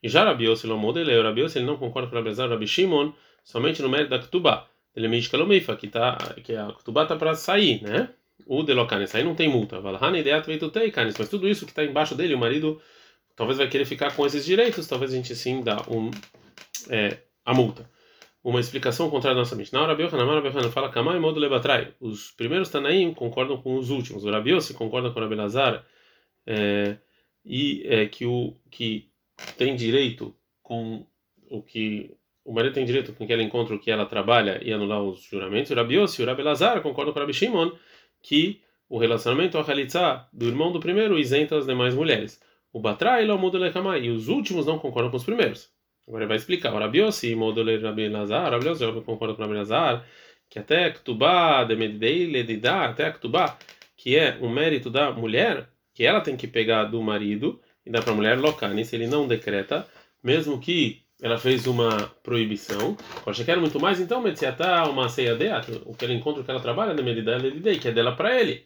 E 0.00 0.08
já 0.08 0.22
Rabi 0.22 0.44
Yossi 0.44 0.68
Lomodele, 0.68 1.16
o 1.16 1.22
Rabi 1.24 1.40
Yossi 1.40 1.58
ele 1.58 1.66
não 1.66 1.76
concorda 1.76 2.08
com 2.08 2.14
o 2.14 2.22
Rabi 2.22 2.36
Rabi 2.36 2.68
Shimon, 2.68 3.12
somente 3.42 3.82
no 3.82 3.88
mérito 3.88 4.10
da 4.10 4.20
Ktubá, 4.20 4.68
Lemish 4.94 5.28
Kalomeifa, 5.28 5.76
que, 5.76 5.88
tá, 5.88 6.16
que 6.44 6.54
a 6.54 6.72
Ktubá 6.72 7.02
está 7.02 7.16
para 7.16 7.34
sair, 7.34 7.82
né? 7.82 8.10
O 8.46 8.62
Delocanes, 8.62 9.14
aí 9.14 9.24
não 9.24 9.34
tem 9.34 9.48
multa. 9.48 9.80
Mas 9.80 11.28
tudo 11.28 11.48
isso 11.48 11.64
que 11.64 11.72
está 11.72 11.84
embaixo 11.84 12.14
dele, 12.14 12.34
o 12.34 12.38
marido 12.38 12.80
talvez 13.36 13.58
vai 13.58 13.68
querer 13.68 13.84
ficar 13.84 14.14
com 14.14 14.26
esses 14.26 14.44
direitos, 14.44 14.86
talvez 14.86 15.12
a 15.12 15.16
gente 15.16 15.34
sim 15.34 15.62
dá 15.62 15.82
um, 15.88 16.10
é, 16.90 17.18
a 17.44 17.54
multa 17.54 17.88
uma 18.42 18.60
explicação 18.60 19.10
contrária 19.10 19.34
da 19.34 19.40
nossa. 19.40 19.54
Rabi 19.54 20.02
Yohanan, 20.02 20.34
Rabi 20.34 20.48
Yohanan 20.48 20.70
fala 20.70 20.90
Kamai 20.90 21.18
modo 21.18 21.38
lebatrai. 21.38 21.94
Os 22.00 22.30
primeiros 22.30 22.70
Tanaim 22.70 23.12
concordam 23.12 23.60
com 23.60 23.76
os 23.76 23.90
últimos. 23.90 24.24
O 24.24 24.30
Rabi 24.30 24.50
Yossi 24.52 24.74
concorda 24.74 25.10
com 25.10 25.18
o 25.18 25.22
Rabi 25.22 25.34
Lazar 25.34 25.84
é, 26.46 26.96
e 27.44 27.82
é, 27.86 28.06
que 28.06 28.24
o 28.24 28.56
que 28.70 29.10
tem 29.56 29.76
direito 29.76 30.34
com 30.62 31.06
o 31.50 31.62
que 31.62 32.16
o 32.44 32.52
marido 32.52 32.72
tem 32.72 32.84
direito 32.84 33.12
com 33.12 33.26
que 33.26 33.32
ela 33.32 33.42
encontra 33.42 33.74
o 33.74 33.78
que 33.78 33.90
ela 33.90 34.06
trabalha 34.06 34.60
e 34.64 34.72
anular 34.72 35.02
os 35.02 35.22
juramentos. 35.22 35.70
O 35.70 35.74
Rabi 35.74 35.96
Yossi 35.96 36.22
e 36.22 36.24
o 36.24 36.26
Rabi 36.26 36.42
Lazar 36.42 36.80
concordam 36.80 37.12
com 37.12 37.18
o 37.18 37.22
Rabi 37.22 37.34
Shimon 37.34 37.72
que 38.22 38.60
o 38.88 38.98
relacionamento 38.98 39.56
a 39.56 39.62
Halitzah 39.62 40.28
do 40.32 40.46
irmão 40.46 40.72
do 40.72 40.80
primeiro 40.80 41.18
isenta 41.18 41.56
as 41.56 41.66
demais 41.66 41.94
mulheres. 41.94 42.40
O 42.72 42.80
Batrai 42.80 43.26
e 43.26 43.30
o 43.30 43.38
Mudo 43.38 43.58
E 43.64 44.10
os 44.10 44.28
últimos 44.28 44.66
não 44.66 44.78
concordam 44.78 45.10
com 45.10 45.16
os 45.16 45.24
primeiros. 45.24 45.70
Agora 46.06 46.24
ele 46.24 46.28
vai 46.28 46.36
explicar. 46.36 46.74
O 46.74 46.78
Rabiossi, 46.78 47.34
modelo 47.34 47.80
Rabi 47.80 48.08
Lazar, 48.08 48.50
Rabiossi, 48.50 48.82
eu 48.82 49.02
concordo 49.02 49.34
com 49.34 49.42
o 49.42 49.44
Rabi 49.44 49.58
Lazar, 49.58 50.04
que 50.48 50.58
até 50.58 50.90
Ktubá, 50.90 51.64
Demedidei, 51.64 52.26
Ledidá, 52.26 52.86
até 52.86 53.10
Ktubá, 53.12 53.56
que 53.96 54.16
é 54.16 54.36
um 54.40 54.48
mérito 54.48 54.90
da 54.90 55.12
mulher, 55.12 55.68
que 55.94 56.04
ela 56.04 56.20
tem 56.20 56.36
que 56.36 56.48
pegar 56.48 56.84
do 56.84 57.00
marido 57.00 57.60
e 57.86 57.90
dar 57.90 58.02
para 58.02 58.12
a 58.12 58.16
mulher 58.16 58.38
locane, 58.38 58.84
se 58.84 58.96
ele 58.96 59.06
não 59.06 59.28
decreta, 59.28 59.86
mesmo 60.22 60.58
que 60.58 60.99
ela 61.22 61.38
fez 61.38 61.66
uma 61.66 62.10
proibição. 62.22 62.96
Acho 63.26 63.44
que 63.44 63.50
era 63.50 63.60
muito 63.60 63.78
mais, 63.78 64.00
então, 64.00 64.20
Metziatá, 64.20 64.84
uma 64.88 65.08
ceia 65.08 65.34
de 65.34 65.46
o 65.84 65.94
que 65.94 66.04
ela 66.04 66.14
encontra, 66.14 66.42
o 66.42 66.44
que 66.44 66.50
ela 66.50 66.60
trabalha, 66.60 66.94
Demedidá, 66.94 67.36
Ledidei, 67.36 67.78
que 67.78 67.88
é 67.88 67.92
dela 67.92 68.12
para 68.12 68.40
ele. 68.40 68.64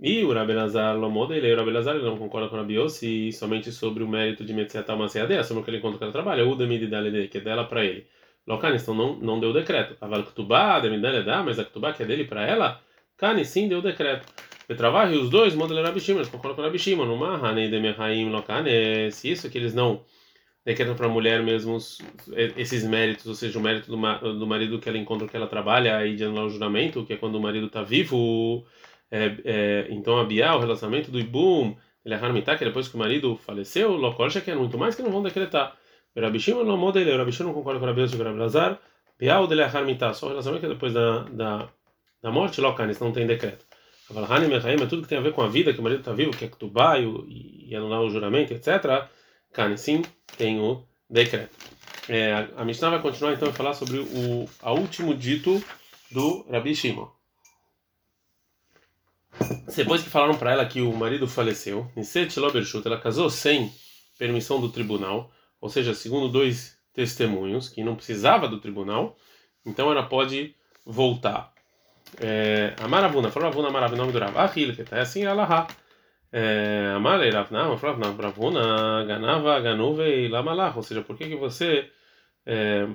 E 0.00 0.24
o 0.24 0.32
Rabelazar 0.32 0.96
Lomoda, 0.96 1.36
ele, 1.36 1.52
o 1.52 1.56
Rabelazar 1.56 1.94
ele 1.94 2.04
não 2.04 2.16
concorda 2.16 2.48
com 2.48 2.56
a 2.56 2.64
Biossi 2.64 3.32
somente 3.32 3.70
sobre 3.70 4.02
o 4.02 4.08
mérito 4.08 4.44
de 4.44 4.52
Metziatá 4.52 4.96
Maseadea, 4.96 5.44
sobre 5.44 5.62
o 5.62 5.64
que 5.64 5.70
ele 5.70 5.80
conta 5.80 5.98
que 5.98 6.04
ela 6.04 6.12
trabalha, 6.12 6.46
o 6.46 6.56
Demididalede, 6.56 7.28
que 7.28 7.38
é 7.38 7.40
dela 7.40 7.64
para 7.64 7.84
ele. 7.84 8.06
Locanis, 8.46 8.82
então 8.82 8.94
não, 8.94 9.14
não 9.16 9.38
deu 9.38 9.52
decreto. 9.52 9.96
Aval 10.00 10.24
Ktubá, 10.24 10.80
Demidaleda, 10.80 11.42
mas 11.42 11.58
a 11.58 11.64
Ktubá 11.64 11.92
que 11.92 12.02
é 12.02 12.06
dele 12.06 12.24
para 12.24 12.44
ela, 12.44 12.80
Kani 13.16 13.44
sim 13.44 13.68
deu 13.68 13.80
decreto. 13.80 14.26
Betravar 14.68 15.12
e 15.12 15.16
os 15.16 15.28
dois, 15.30 15.54
modelo 15.54 15.82
Rabishima, 15.82 16.18
eles 16.18 16.28
concordam 16.28 16.56
com 16.56 16.62
Rabishima, 16.62 17.04
no 17.04 17.16
Mahane 17.16 17.68
Demehaim 17.68 18.30
Locanes, 18.30 19.14
se 19.14 19.30
isso 19.30 19.50
que 19.50 19.58
eles 19.58 19.74
não 19.74 20.02
decretam 20.64 20.94
para 20.94 21.06
a 21.06 21.08
mulher 21.08 21.42
mesmo 21.42 21.76
esses 22.56 22.84
méritos, 22.84 23.26
ou 23.26 23.34
seja, 23.34 23.58
o 23.58 23.62
mérito 23.62 23.90
do, 23.90 24.38
do 24.38 24.46
marido 24.46 24.78
que 24.78 24.88
ela 24.88 24.98
encontra 24.98 25.26
que 25.26 25.36
ela 25.36 25.46
trabalha 25.46 26.06
e 26.06 26.14
de 26.14 26.24
anular 26.24 26.46
o 26.46 26.50
juramento, 26.50 27.04
que 27.04 27.12
é 27.12 27.16
quando 27.16 27.34
o 27.36 27.40
marido 27.40 27.66
está 27.66 27.82
vivo 27.82 28.64
é, 29.10 29.36
é, 29.44 29.86
então 29.90 30.18
a 30.18 30.24
Biá, 30.24 30.56
o 30.56 30.60
relacionamento 30.60 31.10
do 31.10 31.18
Ibum, 31.18 31.76
ele 32.04 32.14
é 32.14 32.56
que 32.56 32.64
depois 32.64 32.88
que 32.88 32.94
o 32.94 32.98
marido 32.98 33.36
faleceu, 33.36 33.92
Lokol 33.92 34.30
já 34.30 34.40
quer 34.40 34.56
muito 34.56 34.78
mais 34.78 34.94
que 34.94 35.02
não 35.02 35.10
vão 35.10 35.22
decretar. 35.22 35.76
Rabishima 36.16 36.64
não 36.64 36.76
muda 36.76 37.00
ele, 37.00 37.16
Rabishima 37.16 37.48
não 37.48 37.54
concorda 37.54 37.78
com 37.78 37.86
o 37.86 37.88
Rabi 37.88 38.02
Yosef 38.02 38.20
e 38.20 38.24
o 38.24 38.36
Lazar. 38.36 38.78
Biá, 39.18 39.40
o 39.40 39.46
dele 39.46 39.62
é 39.62 39.64
Harmitá, 39.64 40.14
só 40.14 40.26
o 40.26 40.28
relacionamento 40.30 40.66
que 40.66 40.72
depois 40.72 40.92
da, 40.92 41.24
da, 41.24 41.68
da 42.22 42.30
morte, 42.30 42.60
Lokanis, 42.60 42.98
não 43.00 43.12
tem 43.12 43.26
decreto. 43.26 43.64
Hanim 44.28 44.52
é 44.52 44.86
tudo 44.86 45.02
que 45.02 45.08
tem 45.08 45.18
a 45.18 45.22
ver 45.22 45.32
com 45.32 45.42
a 45.42 45.48
vida, 45.48 45.72
que 45.72 45.80
o 45.80 45.82
marido 45.82 46.00
está 46.00 46.12
vivo, 46.12 46.36
que 46.36 46.44
é 46.44 46.48
Ktubá 46.48 46.98
e, 46.98 47.68
e 47.68 47.76
anular 47.76 48.00
o 48.00 48.10
juramento, 48.10 48.52
etc. 48.52 49.08
Kani, 49.52 49.76
sim, 49.76 50.02
tem 50.36 50.60
o 50.60 50.82
decreto. 51.08 51.54
É, 52.08 52.48
a, 52.56 52.64
Mishnah 52.64 52.90
vai 52.90 53.02
continuar 53.02 53.32
então 53.32 53.48
a 53.48 53.52
falar 53.52 53.74
sobre 53.74 53.98
o 53.98 54.48
a 54.60 54.72
último 54.72 55.14
dito 55.14 55.62
do 56.10 56.44
Rabi 56.50 56.74
Shimon. 56.74 57.08
Depois 59.74 60.02
que 60.02 60.10
falaram 60.10 60.36
para 60.36 60.52
ela 60.52 60.66
que 60.66 60.80
o 60.80 60.92
marido 60.92 61.26
faleceu, 61.26 61.90
ela 62.84 63.00
casou 63.00 63.30
sem 63.30 63.72
permissão 64.18 64.60
do 64.60 64.68
tribunal, 64.68 65.30
ou 65.60 65.68
seja, 65.68 65.94
segundo 65.94 66.28
dois 66.28 66.76
testemunhos, 66.92 67.68
que 67.68 67.82
não 67.82 67.96
precisava 67.96 68.46
do 68.46 68.60
tribunal, 68.60 69.16
então 69.64 69.90
ela 69.90 70.02
pode 70.02 70.54
voltar. 70.84 71.52
É, 72.20 72.74
a 72.78 72.88
Maravuna, 72.88 73.30
falou 73.30 73.48
Ravuna, 73.48 73.70
Maravuna, 73.70 74.02
nome 74.02 74.12
do 74.12 74.18
Rav, 74.18 74.36
Ahil, 74.36 74.74
que 74.74 74.82
está 74.82 75.00
assim, 75.00 75.24
ela 75.24 75.44
é, 76.32 76.92
Amar 76.96 77.20
Ravna, 77.30 77.76
falou 77.76 78.16
Ravuna, 78.16 79.04
Ganava, 79.04 79.60
Ganuve 79.60 80.02
e 80.02 80.28
Lamalach, 80.28 80.76
ou 80.76 80.82
seja, 80.82 81.02
por 81.02 81.16
que, 81.16 81.28
que 81.28 81.36
você 81.36 81.80
está 81.80 81.92
é, 82.46 82.88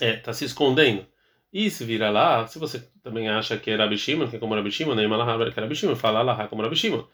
é, 0.00 0.16
tá 0.16 0.32
se 0.32 0.44
escondendo? 0.44 1.06
E 1.52 1.70
se 1.70 1.84
vira 1.84 2.10
lá, 2.10 2.46
se 2.46 2.58
você 2.58 2.80
também 3.02 3.28
acha 3.28 3.56
que 3.56 3.70
é 3.70 3.76
Rabi 3.76 3.96
Shimon, 3.96 4.28
que 4.28 4.36
é 4.36 4.38
como 4.38 4.54
Rabi 4.54 4.70
Shimon, 4.70 4.94
nem 4.94 5.08
Malahar 5.08 5.52
que 5.52 5.58
é 5.58 5.62
Rabi 5.62 5.74
Shimon, 5.74 5.96
fala 5.96 6.22
lá 6.22 6.46
como 6.48 6.62
Rabi 6.62 6.76
Shimon. 6.76 7.04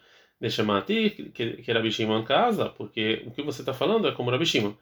Deixa 0.41 0.63
Mati, 0.63 1.31
que, 1.33 1.57
que 1.57 1.71
Rabi 1.71 1.91
Shimon 1.91 2.23
casa, 2.23 2.67
porque 2.69 3.23
o 3.25 3.31
que 3.31 3.41
você 3.41 3.61
está 3.61 3.73
falando 3.73 4.07
é 4.07 4.11
como 4.11 4.31
Rabi 4.31 4.45
Shimon. 4.45 4.73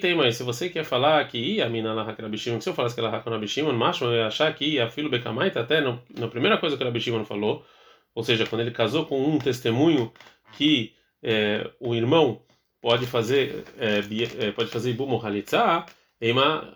Tem, 0.00 0.14
mas 0.14 0.36
se 0.36 0.42
você 0.42 0.68
quer 0.68 0.84
falar 0.84 1.26
que 1.26 1.38
ia 1.38 1.68
mina 1.68 1.94
lá 1.94 2.04
Rabi 2.04 2.36
Shimon, 2.36 2.60
se 2.60 2.68
eu 2.68 2.74
falasse 2.74 2.94
que 2.94 3.00
ela 3.00 3.10
com 3.20 3.30
Rabi 3.30 3.48
Shimon, 3.48 3.72
macho, 3.72 4.04
eu 4.04 4.12
ia 4.14 4.26
achar 4.26 4.54
que 4.54 4.64
ia 4.66 4.90
filho 4.90 5.08
Becamaita 5.08 5.60
até 5.60 5.80
no, 5.80 6.00
na 6.18 6.28
primeira 6.28 6.58
coisa 6.58 6.76
que 6.76 6.84
Rabi 6.84 7.00
Shimon 7.00 7.24
falou, 7.24 7.64
ou 8.14 8.22
seja, 8.22 8.46
quando 8.46 8.60
ele 8.60 8.70
casou 8.70 9.06
com 9.06 9.22
um 9.22 9.38
testemunho 9.38 10.12
que 10.52 10.94
é, 11.22 11.70
o 11.80 11.94
irmão 11.94 12.40
pode 12.80 13.06
fazer 13.06 13.64
é, 13.78 14.52
pode 14.52 14.70
fazer 14.70 14.90
Ibumo 14.90 15.20
Halitzah, 15.24 15.86
Eima. 16.20 16.74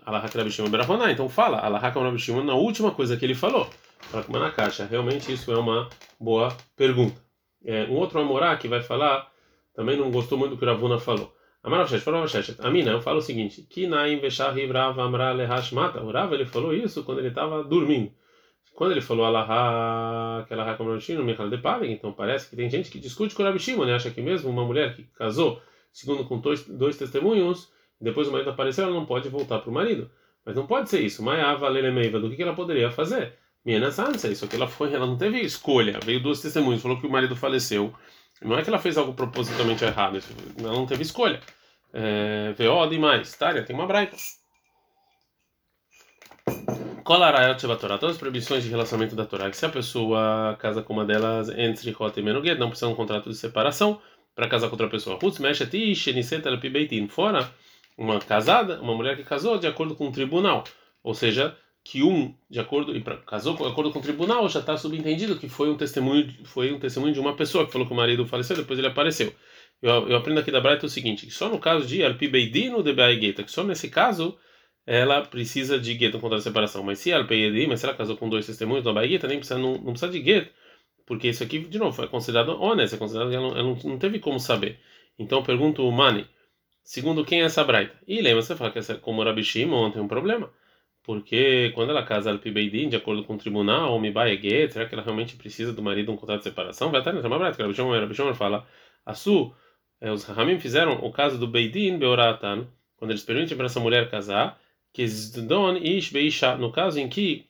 Então 1.11 1.29
fala 1.29 1.59
Alahak 1.59 1.97
Rabi 1.97 2.19
Shimon 2.19 2.43
na 2.43 2.53
última 2.53 2.91
coisa 2.91 3.17
que 3.17 3.25
ele 3.25 3.35
falou. 3.35 3.69
Fala 3.99 4.25
na 4.39 4.51
caixa. 4.51 4.85
Realmente 4.85 5.31
isso 5.31 5.51
é 5.51 5.57
uma 5.57 5.89
boa 6.19 6.55
pergunta. 6.75 7.19
É, 7.63 7.85
um 7.85 7.95
outro 7.95 8.19
Amorá 8.19 8.55
que 8.57 8.67
vai 8.67 8.81
falar 8.81 9.31
também 9.73 9.97
não 9.97 10.11
gostou 10.11 10.37
muito 10.37 10.51
do 10.51 10.57
que 10.57 10.65
o 10.65 10.67
Ravuna 10.67 10.99
falou. 10.99 11.33
Amarashesh, 11.63 12.03
Farashesh, 12.03 12.59
Amina, 12.59 12.91
eu 12.91 13.01
falo 13.01 13.19
o 13.19 13.21
seguinte: 13.21 13.63
Kinaim 13.63 14.19
Veshahiv 14.19 14.71
Rav 14.71 14.99
Amra 14.99 15.31
Lehashmata. 15.31 16.01
O 16.01 16.11
Rav 16.11 16.33
ele 16.33 16.45
falou 16.45 16.73
isso 16.73 17.03
quando 17.03 17.19
ele 17.19 17.29
estava 17.29 17.63
dormindo. 17.63 18.11
Quando 18.79 18.91
ele 18.91 19.01
falou 19.01 19.25
Alahá, 19.25 20.39
aquela 20.39 20.63
Raha 20.63 20.77
como 20.77 20.91
no 20.91 21.23
Michal 21.25 21.49
de 21.49 21.57
Palig, 21.57 21.91
então 21.91 22.13
parece 22.13 22.49
que 22.49 22.55
tem 22.55 22.69
gente 22.69 22.89
que 22.89 22.97
discute 22.97 23.35
com 23.35 23.43
o 23.43 23.45
Rabi 23.45 23.59
Shimon, 23.59 23.83
né? 23.83 23.93
acha 23.93 24.09
que 24.09 24.21
mesmo 24.21 24.49
uma 24.49 24.63
mulher 24.63 24.95
que 24.95 25.03
casou, 25.17 25.61
segundo 25.91 26.23
com 26.23 26.39
dois, 26.39 26.63
dois 26.63 26.95
testemunhos, 26.95 27.69
depois 27.99 28.29
o 28.29 28.31
marido 28.31 28.51
apareceu, 28.51 28.85
ela 28.85 28.93
não 28.93 29.05
pode 29.05 29.27
voltar 29.27 29.59
para 29.59 29.69
o 29.69 29.73
marido. 29.73 30.09
Mas 30.45 30.55
não 30.55 30.65
pode 30.65 30.89
ser 30.89 31.01
isso. 31.01 31.21
Maiava 31.21 31.67
Lelemeiva, 31.67 32.21
do 32.21 32.29
que, 32.29 32.37
que 32.37 32.41
ela 32.41 32.55
poderia 32.55 32.89
fazer? 32.89 33.33
Minha 33.65 33.91
Sansa, 33.91 34.29
isso 34.29 34.47
que 34.47 34.55
ela 34.55 34.65
foi, 34.65 34.93
ela 34.93 35.05
não 35.05 35.17
teve 35.17 35.41
escolha. 35.41 35.99
Veio 36.05 36.23
duas 36.23 36.39
testemunhas, 36.39 36.81
falou 36.81 37.01
que 37.01 37.05
o 37.05 37.11
marido 37.11 37.35
faleceu. 37.35 37.93
Não 38.41 38.57
é 38.57 38.63
que 38.63 38.69
ela 38.69 38.79
fez 38.79 38.97
algo 38.97 39.13
propositalmente 39.13 39.83
errado, 39.83 40.19
ela 40.57 40.71
não 40.71 40.85
teve 40.85 41.01
escolha. 41.01 41.41
É, 41.91 42.53
Veó 42.57 42.85
demais. 42.85 43.35
Tária, 43.35 43.61
tem 43.61 43.75
uma 43.75 43.85
braita. 43.85 44.15
Torá, 47.75 47.97
todas 47.97 48.17
as 48.17 48.19
proibições 48.19 48.63
de 48.63 48.69
relacionamento 48.69 49.15
da 49.15 49.25
Torá, 49.25 49.49
que 49.49 49.57
se 49.57 49.65
a 49.65 49.69
pessoa 49.69 50.55
casa 50.59 50.83
com 50.83 50.93
uma 50.93 51.03
delas 51.03 51.49
entre 51.49 51.89
Rota 51.89 52.19
e 52.19 52.23
Menuged, 52.23 52.59
não 52.59 52.69
precisa 52.69 52.85
de 52.85 52.93
um 52.93 52.95
contrato 52.95 53.31
de 53.31 53.35
separação 53.35 53.99
para 54.35 54.47
casar 54.47 54.67
com 54.67 54.73
outra 54.73 54.87
pessoa. 54.87 55.17
Putz, 55.17 55.39
mexe 55.39 55.63
fora 57.07 57.49
uma 57.97 58.19
casada, 58.19 58.79
uma 58.79 58.93
mulher 58.93 59.17
que 59.17 59.23
casou 59.23 59.57
de 59.57 59.65
acordo 59.65 59.95
com 59.95 60.09
o 60.09 60.11
tribunal, 60.11 60.63
ou 61.03 61.15
seja, 61.15 61.57
que 61.83 62.03
um 62.03 62.31
de 62.47 62.59
acordo 62.59 62.95
e 62.95 63.01
casou 63.25 63.55
de 63.55 63.63
acordo 63.63 63.91
com 63.91 63.97
o 63.97 64.03
tribunal 64.03 64.47
já 64.47 64.59
está 64.59 64.77
subentendido 64.77 65.39
que 65.39 65.49
foi 65.49 65.71
um 65.71 65.77
testemunho 65.77 66.31
foi 66.45 66.71
um 66.71 66.77
testemunho 66.77 67.11
de 67.11 67.19
uma 67.19 67.35
pessoa 67.35 67.65
que 67.65 67.71
falou 67.71 67.87
que 67.87 67.93
o 67.93 67.97
marido 67.97 68.23
faleceu 68.27 68.55
depois 68.55 68.77
ele 68.77 68.87
apareceu. 68.87 69.33
Eu, 69.81 70.09
eu 70.09 70.15
aprendo 70.15 70.41
aqui 70.41 70.51
da 70.51 70.61
Braita 70.61 70.85
o 70.85 70.89
seguinte, 70.89 71.25
que 71.25 71.33
só 71.33 71.49
no 71.49 71.57
caso 71.57 71.87
de 71.87 72.03
Alpi 72.03 72.27
Beidino 72.27 72.83
de 72.83 72.93
Beaigeta, 72.93 73.41
que 73.41 73.49
só 73.49 73.63
nesse 73.63 73.89
caso 73.89 74.37
ela 74.91 75.21
precisa 75.21 75.77
de 75.79 75.93
gueto 75.93 76.19
contra 76.19 76.39
a 76.39 76.41
separação. 76.41 76.81
Mas 76.81 76.97
se 76.97 77.11
ela 77.11 77.23
mas 77.67 77.79
se 77.79 77.85
ela 77.85 77.95
casou 77.95 78.17
com 78.17 78.27
dois 78.27 78.47
testemunhos 78.47 78.83
da 78.83 78.91
Baigueta, 78.91 79.27
nem 79.27 79.37
precisa, 79.37 79.59
não, 79.59 79.73
não 79.73 79.91
precisa 79.91 80.11
de 80.11 80.19
gueto, 80.19 80.51
porque 81.05 81.27
isso 81.27 81.43
aqui, 81.43 81.59
de 81.59 81.77
novo, 81.77 82.03
é 82.03 82.07
considerado 82.07 82.59
honesto, 82.59 82.95
é 82.95 82.97
considerado 82.97 83.29
que 83.29 83.35
ela, 83.35 83.49
ela 83.49 83.61
não, 83.61 83.75
não, 83.75 83.99
teve 83.99 84.17
como 84.17 84.39
saber. 84.39 84.79
Então 85.19 85.43
pergunto 85.43 85.87
o 85.87 85.91
Mani, 85.91 86.25
segundo 86.83 87.23
quem 87.23 87.43
é 87.43 87.45
essa 87.45 87.63
braita? 87.63 87.95
E 88.07 88.19
lembra, 88.19 88.41
você 88.41 88.55
fala 88.55 88.71
que 88.71 88.79
essa, 88.79 88.95
como 88.95 89.23
Rabi 89.23 89.43
Shimon 89.43 89.91
tem 89.91 90.01
um 90.01 90.07
problema. 90.07 90.51
Porque 91.03 91.71
quando 91.75 91.91
ela 91.91 92.01
casa 92.03 92.31
Alpi 92.31 92.49
Beidin, 92.49 92.89
de 92.89 92.95
acordo 92.95 93.23
com 93.23 93.35
o 93.35 93.37
tribunal, 93.37 93.93
ou 93.93 94.01
Mibai 94.01 94.35
gueto, 94.37 94.73
será 94.73 94.87
que 94.87 94.95
ela 94.95 95.03
realmente 95.03 95.35
precisa 95.35 95.71
do 95.71 95.83
marido 95.83 96.11
um 96.11 96.17
contrato 96.17 96.39
de 96.39 96.45
separação? 96.45 96.89
Vai 96.89 97.01
estar 97.01 97.13
nessa 97.13 97.29
braita, 97.29 97.61
Rabi 97.61 97.75
Shimon, 97.75 97.91
Rabi 97.91 98.15
fala, 98.35 98.67
a 99.05 99.13
Su, 99.13 99.53
é, 100.01 100.11
os 100.11 100.23
Rahamim 100.23 100.59
fizeram 100.59 100.93
o 101.05 101.11
caso 101.11 101.37
do 101.37 101.47
Beidin 101.47 101.99
Beoratan, 101.99 102.67
quando 102.97 103.11
eles 103.11 103.23
permitem 103.23 103.55
para 103.55 103.67
essa 103.67 103.79
mulher 103.79 104.09
casar, 104.09 104.59
que 104.93 105.07
Zdon 105.07 105.77
Ish 105.77 106.11
Beisha, 106.11 106.55
no 106.55 106.71
caso 106.71 106.99
em 106.99 107.07
que 107.07 107.49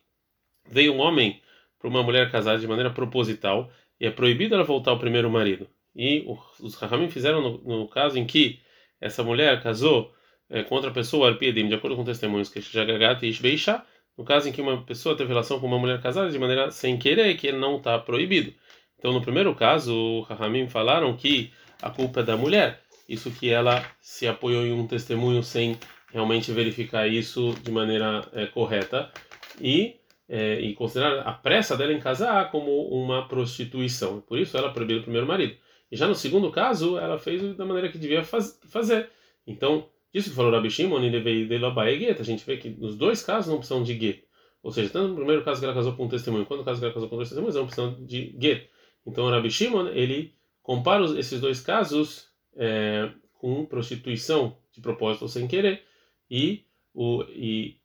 veio 0.69 0.93
um 0.93 1.00
homem 1.00 1.41
para 1.79 1.89
uma 1.89 2.03
mulher 2.03 2.31
casada 2.31 2.60
de 2.60 2.67
maneira 2.67 2.91
proposital 2.91 3.72
e 4.00 4.05
é 4.05 4.12
proibido 4.12 4.55
ela 4.55 4.63
voltar 4.63 4.91
ao 4.91 5.00
primeiro 5.00 5.29
marido. 5.29 5.67
E 5.96 6.25
os 6.60 6.75
Rahamim 6.75 7.10
fizeram 7.10 7.41
no, 7.41 7.58
no, 7.79 7.88
caso 7.88 8.17
em 8.17 8.25
que 8.25 8.60
essa 9.01 9.24
mulher 9.24 9.62
casou 9.62 10.13
é, 10.50 10.63
com 10.63 10.75
outra 10.75 10.91
pessoa, 10.91 11.29
Arpiedim, 11.29 11.67
de 11.67 11.75
acordo 11.75 11.96
com 11.96 12.03
testemunhos, 12.03 12.50
que 12.50 12.62
Jagagat 12.62 13.24
Ish 13.24 13.39
Beisha, 13.39 13.84
no 14.17 14.24
caso 14.24 14.50
em 14.50 14.51
que 14.51 14.62
uma 14.62 14.84
pessoa 14.84 15.15
teve 15.15 15.29
relação 15.29 15.60
com 15.60 15.67
uma 15.67 15.79
mulher 15.79 16.01
casada 16.01 16.29
de 16.29 16.38
maneira 16.38 16.72
sem 16.72 16.98
querer, 16.98 17.36
que 17.38 17.51
não 17.51 17.77
está 17.77 17.98
proibido. 17.98 18.53
Então, 18.98 19.13
no 19.13 19.22
primeiro 19.22 19.55
caso, 19.55 20.22
os 20.22 20.27
Rahamim 20.27 20.67
falaram 20.67 21.15
que 21.15 21.51
a 21.81 21.89
culpa 21.89 22.19
é 22.19 22.24
da 22.24 22.36
mulher, 22.36 22.81
isso 23.08 23.31
que 23.31 23.50
ela 23.50 23.84
se 24.01 24.27
apoiou 24.27 24.65
em 24.65 24.74
um 24.74 24.86
testemunho 24.86 25.41
sem 25.41 25.77
realmente 26.12 26.51
verificar 26.51 27.08
isso 27.08 27.54
de 27.63 27.72
maneira 27.72 28.28
é, 28.34 28.46
correta 28.48 29.12
e 29.60 30.00
é, 30.30 30.60
e 30.62 30.75
considerar 30.75 31.22
a 31.22 31.34
pressa 31.34 31.75
dela 31.75 31.92
em 31.92 32.00
casar 32.00 32.51
como 32.51 32.88
uma 32.89 33.28
prostituição. 33.28 34.22
Por 34.22 34.38
isso 34.38 34.56
ela 34.56 34.72
proibiu 34.72 35.00
o 35.00 35.01
primeiro 35.01 35.25
marido. 35.25 35.56
E 35.92 35.98
já 35.98 36.08
no 36.08 36.13
segundo 36.13 36.51
caso, 36.51 37.00
ela 37.00 37.18
fez 37.18 37.56
da 37.58 37.66
maneira 37.66 37.89
que 37.89 37.98
devia 37.98 38.24
faz, 38.24 38.60
fazer. 38.70 39.10
Então, 39.48 39.89
isso 40.13 40.30
que 40.30 40.36
falou 40.36 40.51
Rabi 40.51 40.70
Shimon, 40.70 41.00
a 41.00 42.24
gente 42.24 42.46
vê 42.46 42.58
que 42.58 42.70
nos 42.70 42.96
dois 42.96 43.24
casos 43.24 43.50
não 43.50 43.58
precisam 43.58 43.82
de 43.82 43.96
gueto. 43.96 44.28
Ou 44.62 44.72
seja, 44.72 44.89
tanto 44.89 45.10
no 45.10 45.16
primeiro 45.16 45.44
caso 45.44 45.60
que 45.60 45.66
ela 45.66 45.74
casou 45.74 45.94
com 45.94 46.06
um 46.06 46.10
testemunho, 46.10 46.46
quanto 46.46 46.60
no 46.60 46.66
caso 46.66 46.80
que 46.80 46.86
ela 46.86 46.94
casou 46.94 47.10
com 47.10 47.16
dois 47.16 47.30
testemunhos, 47.30 47.56
não 47.56 47.66
precisam 47.66 48.06
de 48.06 48.25
gueto. 48.38 48.70
Então, 49.08 49.25
o 49.25 49.30
Rabi 49.32 49.50
Shimon, 49.50 49.88
ele 49.88 50.36
compara 50.62 51.04
esses 51.18 51.42
dois 51.42 51.60
casos 51.62 52.28
é, 52.56 53.10
com 53.34 53.66
prostituição 53.66 54.56
de 54.72 54.82
propósito 54.82 55.24
ou 55.24 55.28
sem 55.28 55.48
querer, 55.48 55.84
e, 56.30 56.64
o, 56.94 57.24
e, 57.30 57.78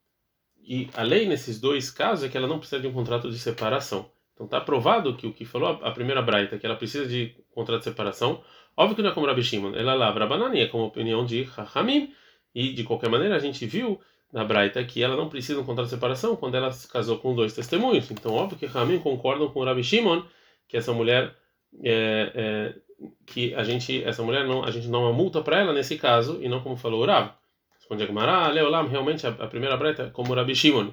e 0.63 0.89
a 0.95 1.03
lei 1.03 1.27
nesses 1.27 1.61
dois 1.61 1.91
casos 1.91 2.25
é 2.25 2.29
que 2.29 2.37
ela 2.37 2.47
não 2.47 2.59
precisa 2.59 2.81
de 2.81 2.87
um 2.87 2.93
contrato 2.93 3.31
de 3.31 3.39
separação. 3.39 4.11
Então 4.35 4.47
está 4.47 4.61
provado 4.61 5.17
que 5.17 5.27
o 5.27 5.33
que 5.33 5.45
falou 5.45 5.79
a 5.83 5.91
primeira 5.93 6.21
braita, 6.21 6.59
que 6.59 6.67
ela 6.67 6.77
precisa 6.77 7.07
de 7.07 7.35
contrato 7.55 7.81
de 7.81 7.85
separação, 7.85 8.43
óbvio 8.77 8.97
que 8.97 9.03
não 9.03 9.11
é 9.11 9.15
como 9.15 9.27
Rabi 9.27 9.43
Shimon, 9.43 9.75
ela 9.77 9.95
lavra 9.95 10.25
a 10.25 10.27
banana, 10.27 10.59
é 10.59 10.67
como 10.67 10.85
opinião 10.85 11.25
de 11.25 11.49
Hamim, 11.75 12.13
e 12.55 12.73
de 12.73 12.83
qualquer 12.85 13.09
maneira 13.09 13.37
a 13.37 13.39
gente 13.39 13.65
viu 13.67 14.01
na 14.33 14.45
braita 14.45 14.83
que 14.85 15.03
ela 15.03 15.17
não 15.17 15.29
precisa 15.29 15.55
de 15.55 15.61
um 15.61 15.65
contrato 15.65 15.87
de 15.87 15.95
separação 15.95 16.35
quando 16.35 16.57
ela 16.57 16.73
se 16.73 16.89
casou 16.89 17.19
com 17.19 17.35
dois 17.35 17.55
testemunhos. 17.55 18.11
Então 18.11 18.35
óbvio 18.35 18.59
que 18.59 18.79
Hamim 18.79 18.99
concordam 18.99 19.49
com 19.49 19.65
Rabi 19.65 19.85
Shimon 19.85 20.25
que 20.67 20.77
essa 20.77 20.93
mulher 20.93 21.37
é, 21.83 22.33
é, 22.35 22.75
que 23.27 23.55
a 23.55 23.63
gente 23.63 24.03
essa 24.03 24.23
mulher 24.23 24.45
não 24.45 24.65
a 24.65 24.71
gente 24.71 24.89
não 24.89 25.13
multa 25.13 25.41
para 25.41 25.61
ela 25.61 25.73
nesse 25.73 25.97
caso 25.97 26.41
e 26.43 26.49
não 26.49 26.61
como 26.61 26.77
falou 26.77 27.03
o 27.03 27.07
Rav. 27.07 27.33
Responde 27.85 28.03
a 28.03 28.07
Gemara, 28.07 28.49
Leolam, 28.49 28.89
realmente 28.89 29.27
a, 29.27 29.31
a 29.31 29.47
primeira 29.47 29.77
breta, 29.77 30.09
como 30.09 30.33
Rabi 30.33 30.55
Shimon, 30.55 30.93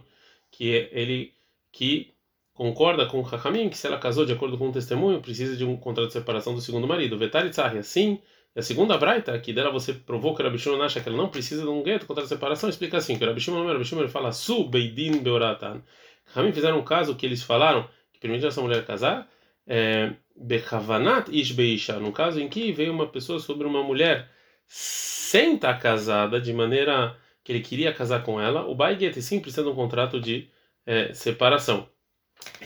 que 0.52 0.76
é 0.76 0.90
ele 0.92 1.34
que 1.72 2.14
concorda 2.54 3.06
com 3.06 3.22
o 3.22 3.26
Hakamim 3.26 3.70
que 3.70 3.78
se 3.78 3.88
ela 3.88 3.98
casou 3.98 4.26
de 4.26 4.34
acordo 4.34 4.58
com 4.58 4.68
um 4.68 4.72
testemunho, 4.74 5.22
precisa 5.22 5.56
de 5.56 5.64
um 5.64 5.78
contrato 5.78 6.08
de 6.08 6.14
separação 6.14 6.54
do 6.54 6.60
segundo 6.60 6.86
marido. 6.86 7.18
Vetari 7.18 7.50
Tzahri, 7.50 7.78
assim, 7.78 8.20
a 8.54 8.62
segunda 8.62 8.98
braita, 8.98 9.40
que 9.40 9.54
dela 9.54 9.72
você 9.72 9.94
provou 9.94 10.36
que 10.36 10.42
o 10.42 10.46
Rabi 10.46 10.60
Shimon 10.60 10.82
acha 10.82 11.00
que 11.00 11.08
ela 11.08 11.18
não 11.18 11.30
precisa 11.30 11.62
de 11.62 11.70
um 11.70 11.82
gueto, 11.82 12.06
contrato 12.06 12.26
de 12.26 12.34
separação, 12.34 12.70
explica 12.70 12.98
assim, 12.98 13.18
que 13.18 13.24
o 13.24 13.28
Rabi 13.28 13.40
Shimon, 13.40 13.64
o 13.64 13.68
Rabi 13.72 13.86
Shimon 13.86 14.10
fala, 14.10 14.34
Su 14.34 14.68
Beidin 14.68 15.20
Beoratan. 15.20 15.82
Hakamim 16.30 16.52
fizeram 16.52 16.78
um 16.78 16.84
caso 16.84 17.16
que 17.16 17.26
eles 17.26 17.42
falaram 17.42 17.88
que 18.12 18.20
permitiram 18.20 18.50
essa 18.50 18.62
mulher 18.62 18.86
casar, 18.86 19.30
é, 19.66 20.12
Bechavanat 20.36 21.30
Ish 21.32 21.54
Beisha, 21.54 22.02
no 22.02 22.12
caso 22.12 22.42
em 22.42 22.50
que 22.50 22.74
veio 22.74 22.92
uma 22.92 23.08
pessoa 23.08 23.40
sobre 23.40 23.66
uma 23.66 23.82
mulher 23.82 24.30
sem 24.74 25.56
estar 25.56 25.78
casada, 25.80 26.40
de 26.40 26.54
maneira 26.54 27.18
que 27.44 27.52
ele 27.52 27.60
queria 27.60 27.94
casar 27.94 28.24
com 28.24 28.40
ela, 28.40 28.66
o 28.66 28.74
Baiguete 28.74 29.22
sim 29.22 29.42
precisa 29.42 29.64
de 29.64 29.70
um 29.70 29.76
contrato 29.76 30.18
de 30.18 30.50
é, 30.86 31.14
separação. 31.14 31.90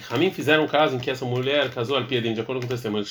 Ramin 0.07 0.29
fizeram 0.29 0.65
um 0.65 0.67
caso 0.67 0.95
em 0.95 0.99
que 0.99 1.09
essa 1.09 1.25
mulher 1.25 1.73
casou 1.73 1.97
al 1.97 2.03
de 2.03 2.39
acordo 2.39 2.59
com 2.59 2.67
o 2.67 2.69
testemunho, 2.69 3.03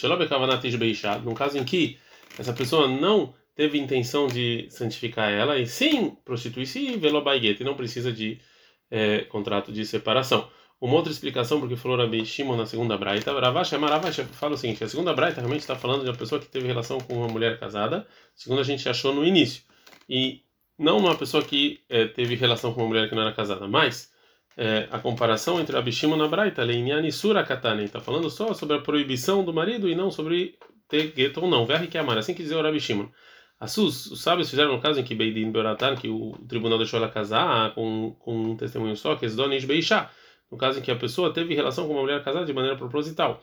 num 1.25 1.35
caso 1.35 1.59
em 1.59 1.65
que 1.65 1.99
essa 2.39 2.53
pessoa 2.53 2.87
não 2.87 3.35
teve 3.57 3.79
intenção 3.79 4.29
de 4.29 4.69
santificar 4.71 5.29
ela 5.29 5.59
e 5.59 5.67
sim 5.67 6.17
prostituir-se 6.25 6.79
e 6.79 6.97
velo 6.97 7.21
e 7.37 7.65
não 7.65 7.75
precisa 7.75 8.13
de 8.13 8.41
é, 8.89 9.23
contrato 9.25 9.73
de 9.73 9.85
separação. 9.85 10.49
Uma 10.85 10.97
outra 10.97 11.11
explicação, 11.11 11.61
porque 11.61 11.77
falou 11.77 11.97
Rabi 11.97 12.27
Shimon 12.27 12.59
na 12.59 12.67
segunda 12.67 12.99
braita, 12.99 13.33
Ravash 13.33 13.73
Ravash 13.73 14.17
fala 14.33 14.53
o 14.53 14.57
seguinte: 14.59 14.85
a 14.85 14.89
segunda 14.89 15.15
braita 15.15 15.41
realmente 15.41 15.63
está 15.63 15.75
falando 15.75 16.03
de 16.03 16.11
uma 16.11 16.15
pessoa 16.15 16.39
que 16.39 16.47
teve 16.47 16.67
relação 16.67 17.01
com 17.01 17.15
uma 17.15 17.27
mulher 17.27 17.59
casada, 17.59 18.07
segundo 18.35 18.61
a 18.61 18.63
gente 18.63 18.87
achou 18.87 19.15
no 19.15 19.25
início, 19.25 19.63
e 20.07 20.43
não 20.79 20.99
uma 20.99 21.17
pessoa 21.17 21.43
que 21.43 21.81
é, 21.89 22.07
teve 22.07 22.35
relação 22.35 22.75
com 22.75 22.83
uma 22.83 22.89
mulher 22.89 23.09
que 23.09 23.15
não 23.15 23.23
era 23.23 23.33
casada, 23.33 23.67
mas 23.67 24.13
é, 24.59 24.87
a 24.91 24.99
comparação 24.99 25.59
entre 25.59 25.75
Rabi 25.75 25.91
Shimon 25.91 26.19
na 26.19 26.29
braita, 26.29 26.63
Leinyani 26.63 27.11
Sura 27.11 27.43
Katane, 27.43 27.85
está 27.85 27.99
falando 27.99 28.29
só 28.29 28.53
sobre 28.53 28.77
a 28.77 28.81
proibição 28.81 29.43
do 29.43 29.55
marido 29.55 29.89
e 29.89 29.95
não 29.95 30.11
sobre 30.11 30.59
ter 30.87 31.13
gueto 31.13 31.41
ou 31.41 31.49
não. 31.49 31.65
Verre 31.65 31.87
que 31.87 31.97
amar, 31.97 32.19
assim 32.19 32.35
que 32.35 32.43
dizer 32.43 32.57
o 32.57 32.63
Rabi 32.63 32.79
Shimon. 32.79 33.09
Sus, 33.67 34.05
os 34.05 34.21
sábios 34.21 34.51
fizeram 34.51 34.75
no 34.75 34.83
caso 34.83 35.01
em 35.01 35.03
que 35.03 35.15
Beidin 35.15 35.51
Beoratan, 35.51 35.97
que 35.97 36.11
o 36.11 36.33
tribunal 36.47 36.77
deixou 36.77 36.99
ela 36.99 37.09
casar 37.09 37.75
com, 37.75 38.15
com 38.19 38.51
um 38.51 38.55
testemunho 38.55 38.95
só, 38.95 39.17
que 39.17 39.25
é 39.25 39.29
Zdonish 39.29 39.65
Beisha 39.65 40.11
no 40.55 40.59
caso 40.59 40.79
em 40.79 40.83
que 40.83 40.91
a 40.91 40.97
pessoa 40.97 41.33
teve 41.33 41.53
relação 41.53 41.87
com 41.87 41.93
uma 41.93 42.03
mulher 42.03 42.23
casada 42.23 42.47
de 42.47 42.53
maneira 42.53 42.77
proposital. 42.77 43.43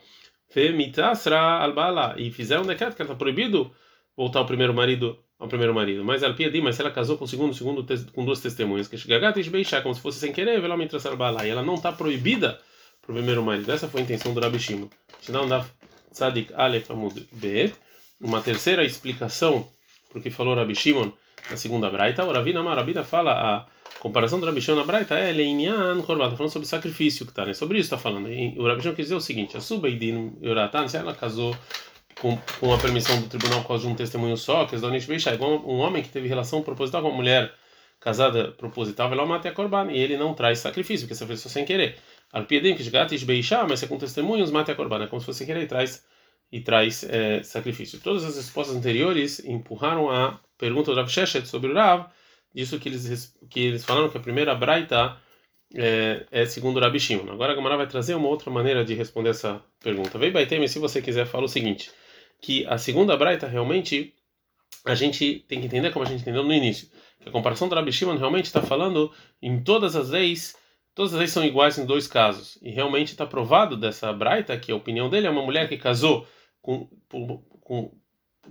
E 2.16 2.30
fizeram 2.30 2.62
um 2.62 2.66
decreto 2.66 2.96
que 2.96 3.02
está 3.02 3.14
proibido 3.14 3.70
voltar 4.16 4.38
ao 4.38 4.46
primeiro 4.46 4.72
marido 4.72 5.18
ao 5.38 5.48
primeiro 5.48 5.74
marido. 5.74 6.04
Mas 6.04 6.22
Alpiedi, 6.22 6.62
mas 6.62 6.76
se 6.76 6.82
ela 6.82 6.90
casou 6.90 7.18
com 7.18 7.24
o 7.24 7.28
segundo, 7.28 7.52
segundo 7.52 7.84
com 8.12 8.24
duas 8.24 8.40
testemunhas, 8.40 8.86
que 8.88 8.96
como 9.82 9.94
se 9.94 10.00
fosse 10.00 10.20
sem 10.20 10.32
querer, 10.32 10.58
e 10.60 11.50
ela 11.50 11.62
não 11.62 11.74
está 11.74 11.92
proibida 11.92 12.60
para 13.02 13.10
o 13.10 13.14
primeiro 13.14 13.42
marido. 13.42 13.70
Essa 13.70 13.88
foi 13.88 14.00
a 14.00 14.04
intenção 14.04 14.32
do 14.32 14.40
Rabi 14.40 14.58
Shimon. 14.58 14.88
Tzadik 16.12 16.52
Aleph 16.54 16.90
Amud 16.90 17.28
B. 17.32 17.72
Uma 18.20 18.40
terceira 18.40 18.84
explicação 18.84 19.68
porque 20.10 20.30
falou 20.30 20.54
Rabi 20.54 20.76
Shimon 20.76 21.10
na 21.50 21.56
segunda 21.56 21.90
braita. 21.90 22.24
O 22.24 22.32
Ravina 22.32 23.02
fala 23.02 23.32
a 23.32 23.66
comparação 24.00 24.40
do 24.40 24.46
Rabichão 24.46 24.76
na 24.76 24.84
Braita 24.84 25.14
é 25.14 25.32
Leinyan 25.32 26.00
Korban, 26.02 26.24
está 26.24 26.36
falando 26.36 26.52
sobre 26.52 26.68
sacrifício 26.68 27.24
que 27.24 27.32
está, 27.32 27.44
né? 27.44 27.54
Sobre 27.54 27.78
isso 27.78 27.86
está 27.86 27.98
falando. 27.98 28.30
E 28.30 28.58
o 28.58 28.66
Rabichão 28.66 28.94
quer 28.94 29.02
dizer 29.02 29.14
o 29.14 29.20
seguinte: 29.20 29.56
a 29.56 29.60
Subeidin 29.60 30.36
Yoratan, 30.42 30.88
se 30.88 30.96
ela 30.96 31.14
casou 31.14 31.56
com, 32.20 32.38
com 32.60 32.72
a 32.72 32.78
permissão 32.78 33.20
do 33.20 33.28
tribunal 33.28 33.62
por 33.62 33.68
causa 33.68 33.86
de 33.86 33.92
um 33.92 33.94
testemunho 33.94 34.36
só, 34.36 34.64
que 34.64 34.76
é 34.76 35.34
igual 35.34 35.66
um 35.66 35.78
homem 35.78 36.02
que 36.02 36.08
teve 36.08 36.28
relação 36.28 36.62
proposital 36.62 37.02
com 37.02 37.08
uma 37.08 37.16
mulher 37.16 37.52
casada 38.00 38.50
proposital, 38.52 39.12
ela 39.12 39.24
mata 39.24 39.48
a 39.48 39.52
corban, 39.52 39.90
e 39.92 39.98
ele 39.98 40.16
não 40.16 40.34
traz 40.34 40.58
sacrifício, 40.58 41.06
porque 41.06 41.14
você 41.14 41.26
fez 41.26 41.40
só 41.40 41.48
sem 41.48 41.64
querer. 41.64 41.96
Alpiedim 42.32 42.74
que 42.74 42.90
gatis 42.90 43.22
beishá, 43.22 43.64
mas 43.68 43.82
é 43.82 43.86
com 43.86 43.96
testemunhos, 43.96 44.50
mata 44.50 44.72
a 44.72 44.74
corban, 44.74 45.04
é 45.04 45.06
como 45.06 45.20
se 45.20 45.26
fosse 45.26 45.38
sem 45.38 45.46
querer 45.46 45.62
e 45.62 45.66
traz 45.66 46.04
e 46.50 46.60
traz 46.60 47.02
é, 47.04 47.42
sacrifício. 47.42 47.98
Todas 48.00 48.24
as 48.24 48.36
respostas 48.36 48.76
anteriores 48.76 49.42
empurraram 49.44 50.10
a 50.10 50.38
pergunta 50.58 50.90
do 50.90 50.96
Rav 50.98 51.08
Sheshet 51.08 51.48
sobre 51.48 51.70
o 51.70 51.74
Rav, 51.74 52.10
disso 52.54 52.78
que 52.78 52.88
eles 52.88 53.34
que 53.48 53.60
eles 53.60 53.84
falaram 53.84 54.08
que 54.08 54.16
a 54.16 54.20
primeira 54.20 54.54
braita 54.54 55.16
é, 55.74 56.26
é 56.30 56.46
segundo 56.46 56.80
Rabi 56.80 57.00
Shimon. 57.00 57.30
Agora 57.32 57.52
a 57.52 57.54
Gamara 57.54 57.76
vai 57.76 57.86
trazer 57.86 58.14
uma 58.14 58.28
outra 58.28 58.50
maneira 58.50 58.84
de 58.84 58.94
responder 58.94 59.30
essa 59.30 59.62
pergunta. 59.80 60.18
Vem 60.18 60.30
Baitem, 60.30 60.66
se 60.68 60.78
você 60.78 61.00
quiser, 61.00 61.26
fala 61.26 61.44
o 61.44 61.48
seguinte, 61.48 61.90
que 62.40 62.66
a 62.66 62.78
segunda 62.78 63.16
braita 63.16 63.46
realmente 63.46 64.14
a 64.84 64.94
gente 64.94 65.44
tem 65.48 65.60
que 65.60 65.66
entender 65.66 65.92
como 65.92 66.04
a 66.04 66.08
gente 66.08 66.22
entendeu 66.22 66.42
no 66.42 66.52
início. 66.52 66.88
Que 67.20 67.28
a 67.28 67.32
comparação 67.32 67.68
do 67.68 67.74
Rabi 67.74 67.92
Shimon 67.92 68.16
realmente 68.16 68.46
está 68.46 68.60
falando 68.60 69.12
em 69.40 69.62
todas 69.62 69.94
as 69.94 70.10
leis, 70.10 70.56
todas 70.94 71.12
as 71.12 71.18
leis 71.18 71.30
são 71.30 71.44
iguais 71.44 71.78
em 71.78 71.86
dois 71.86 72.06
casos. 72.06 72.58
E 72.62 72.70
realmente 72.70 73.12
está 73.12 73.24
provado 73.24 73.76
dessa 73.76 74.12
braita 74.12 74.58
que 74.58 74.72
a 74.72 74.76
opinião 74.76 75.08
dele 75.08 75.26
é 75.26 75.30
uma 75.30 75.42
mulher 75.42 75.68
que 75.68 75.76
casou 75.76 76.26
com, 76.60 76.88
com, 77.08 77.92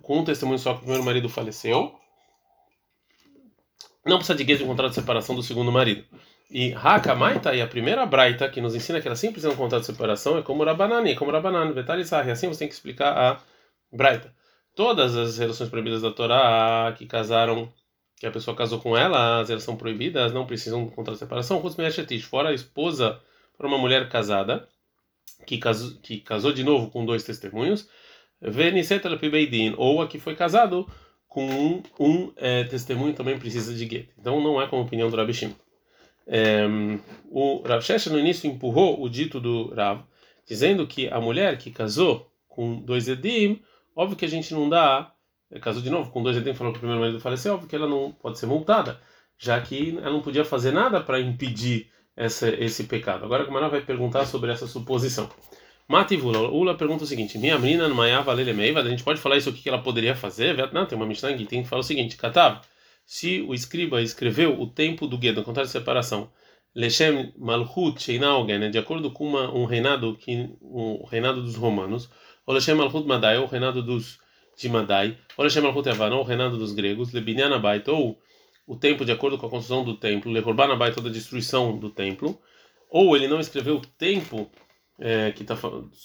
com 0.01 0.19
um 0.19 0.23
testemunho 0.23 0.59
só 0.59 0.71
que 0.71 0.79
o 0.79 0.81
primeiro 0.81 1.03
marido 1.03 1.27
faleceu. 1.27 1.99
Não 4.05 4.17
precisa 4.17 4.37
de 4.37 4.43
guia 4.43 4.57
de 4.57 4.65
contrato 4.65 4.89
de 4.89 4.95
separação 4.95 5.35
do 5.35 5.43
segundo 5.43 5.71
marido. 5.71 6.03
E 6.49 6.73
Hakamaita, 6.73 7.55
e 7.55 7.61
a 7.61 7.67
primeira 7.67 8.05
braita 8.05 8.49
que 8.49 8.59
nos 8.59 8.75
ensina 8.75 8.99
que 8.99 9.07
ela 9.07 9.15
sempre 9.15 9.35
precisa 9.35 9.49
de 9.49 9.55
um 9.55 9.57
contrato 9.57 9.81
de 9.81 9.87
separação 9.87 10.37
é 10.37 10.41
como 10.41 10.63
Rabanani, 10.63 11.15
como 11.15 11.31
Rabanan, 11.31 11.71
Vetalizar. 11.71 12.27
E 12.27 12.31
assim 12.31 12.47
você 12.47 12.59
tem 12.59 12.67
que 12.67 12.73
explicar 12.73 13.17
a 13.17 13.39
braita. 13.91 14.33
Todas 14.75 15.15
as 15.15 15.37
relações 15.37 15.69
proibidas 15.69 16.01
da 16.01 16.11
Torá 16.11 16.93
que 16.97 17.05
casaram, 17.05 17.71
que 18.19 18.25
a 18.25 18.31
pessoa 18.31 18.57
casou 18.57 18.79
com 18.79 18.97
ela, 18.97 19.39
as 19.41 19.49
relações 19.49 19.77
proibidas 19.77 20.33
não 20.33 20.45
precisam 20.45 20.83
de 20.83 20.91
um 20.91 20.95
contrato 20.95 21.15
de 21.15 21.19
separação. 21.19 21.61
Fora 22.29 22.49
a 22.49 22.53
esposa, 22.53 23.21
para 23.57 23.67
uma 23.67 23.77
mulher 23.77 24.09
casada, 24.09 24.67
que 25.45 25.57
casou, 25.57 25.91
que 26.01 26.19
casou 26.19 26.51
de 26.51 26.63
novo 26.63 26.89
com 26.89 27.05
dois 27.05 27.23
testemunhos, 27.23 27.87
ou 29.77 30.01
a 30.01 30.07
que 30.07 30.19
foi 30.19 30.35
casado 30.35 30.89
com 31.31 31.45
um, 31.45 31.83
um 31.97 32.33
é, 32.35 32.65
testemunho 32.65 33.13
também 33.13 33.39
precisa 33.39 33.73
de 33.73 33.87
get. 33.87 34.09
Então 34.19 34.41
não 34.41 34.61
é 34.61 34.67
como 34.67 34.81
opinião 34.81 35.09
do 35.09 35.15
Rabi 35.15 35.33
Shimon. 35.33 35.53
É, 36.27 36.67
o 37.29 37.61
Rav 37.65 37.81
Shesha 37.81 38.09
no 38.09 38.19
início 38.19 38.51
empurrou 38.51 39.01
o 39.01 39.07
dito 39.07 39.39
do 39.39 39.73
Rav, 39.73 40.01
dizendo 40.45 40.85
que 40.85 41.07
a 41.07 41.21
mulher 41.21 41.57
que 41.57 41.71
casou 41.71 42.29
com 42.49 42.81
dois 42.81 43.07
edim, 43.07 43.61
óbvio 43.95 44.17
que 44.17 44.25
a 44.25 44.27
gente 44.27 44.53
não 44.53 44.67
dá, 44.67 45.13
é, 45.49 45.57
casou 45.57 45.81
de 45.81 45.89
novo 45.89 46.11
com 46.11 46.21
dois 46.21 46.35
edim, 46.35 46.53
falou 46.53 46.73
que 46.73 46.79
o 46.79 46.81
primeiro 46.81 46.99
marido 46.99 47.21
faleceu, 47.21 47.53
óbvio 47.53 47.69
que 47.69 47.77
ela 47.77 47.87
não 47.87 48.11
pode 48.11 48.37
ser 48.37 48.45
multada, 48.45 48.99
já 49.37 49.59
que 49.61 49.97
ela 49.99 50.11
não 50.11 50.21
podia 50.21 50.43
fazer 50.43 50.73
nada 50.73 50.99
para 50.99 51.21
impedir 51.21 51.89
essa, 52.13 52.49
esse 52.49 52.83
pecado. 52.83 53.23
Agora 53.23 53.43
a 53.43 53.45
Gamara 53.45 53.69
vai 53.69 53.79
perguntar 53.79 54.25
sobre 54.25 54.51
essa 54.51 54.67
suposição. 54.67 55.29
Mativula, 55.91 56.49
Ula 56.49 56.73
pergunta 56.73 57.03
o 57.03 57.07
seguinte: 57.07 57.37
Minha 57.37 57.59
menina 57.59 57.85
no 57.89 57.93
Maiava 57.93 58.33
Meiva, 58.33 58.79
a 58.79 58.89
gente 58.89 59.03
pode 59.03 59.19
falar 59.19 59.35
isso 59.35 59.49
o 59.49 59.53
que 59.53 59.67
ela 59.67 59.83
poderia 59.83 60.15
fazer? 60.15 60.71
Não, 60.71 60.85
tem 60.85 60.97
uma 60.97 61.05
Mishnah 61.05 61.33
que 61.33 61.43
tem 61.43 61.63
que 61.63 61.67
falar 61.67 61.81
o 61.81 61.83
seguinte: 61.83 62.15
Katav, 62.15 62.61
se 63.05 63.41
o 63.41 63.53
escriba 63.53 64.01
escreveu 64.01 64.57
o 64.57 64.67
tempo 64.67 65.05
do 65.05 65.17
Guedo, 65.17 65.43
contrato 65.43 65.65
de 65.65 65.73
separação, 65.73 66.31
Lechem 66.73 67.33
Malchut 67.37 68.01
Sheinaugen, 68.01 68.57
né, 68.57 68.69
de 68.69 68.77
acordo 68.77 69.11
com 69.11 69.27
uma, 69.27 69.53
um 69.53 69.65
reinado 69.65 70.15
que 70.15 70.49
um 70.61 71.03
reinado 71.05 71.41
dos 71.43 71.57
romanos, 71.57 72.09
ou 72.45 72.53
Lechem 72.53 72.73
Malchut 72.73 73.05
Madai, 73.05 73.37
o 73.37 73.45
reinado 73.45 73.83
dos 73.83 74.17
de 74.57 74.69
Madai, 74.69 75.17
ou 75.35 75.43
Lechem 75.43 75.61
Malchut 75.61 75.89
Evan, 75.89 76.15
o 76.15 76.23
reinado 76.23 76.57
dos 76.57 76.71
gregos, 76.71 77.11
Lebinyan 77.11 77.53
Abait, 77.53 77.85
ou 77.89 78.17
o 78.65 78.77
tempo 78.77 79.03
de 79.03 79.11
acordo 79.11 79.37
com 79.37 79.45
a 79.45 79.49
construção 79.49 79.83
do 79.83 79.95
templo, 79.97 80.31
Lekorban 80.31 80.71
Abait, 80.71 80.95
toda 80.95 81.09
a 81.09 81.11
destruição 81.11 81.77
do 81.77 81.89
templo, 81.89 82.39
ou 82.89 83.13
ele 83.13 83.27
não 83.27 83.41
escreveu 83.41 83.75
o 83.75 83.81
tempo 83.81 84.49
é, 85.01 85.31
que 85.31 85.41
está 85.41 85.57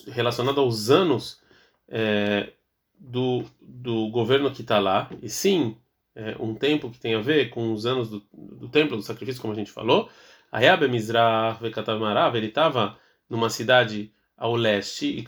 relacionado 0.09 0.59
aos 0.59 0.91
anos 0.91 1.41
é, 1.89 2.53
do, 2.99 3.45
do 3.61 4.09
governo 4.09 4.51
que 4.51 4.63
está 4.63 4.79
lá, 4.79 5.09
e 5.23 5.29
sim 5.29 5.77
é, 6.15 6.35
um 6.41 6.55
tempo 6.55 6.91
que 6.91 6.99
tem 6.99 7.15
a 7.15 7.21
ver 7.21 7.51
com 7.51 7.73
os 7.73 7.85
anos 7.85 8.09
do, 8.09 8.23
do 8.33 8.69
templo, 8.69 8.97
do 8.97 9.03
sacrifício, 9.03 9.41
como 9.41 9.53
a 9.53 9.57
gente 9.57 9.71
falou. 9.71 10.09
Ayabe 10.51 10.89
Mizrah 10.89 11.53
Vekatavmarav, 11.61 12.35
ele 12.37 12.47
estava 12.47 12.99
numa 13.29 13.51
cidade 13.51 14.11
ao 14.37 14.55
leste 14.55 15.07
e, 15.07 15.25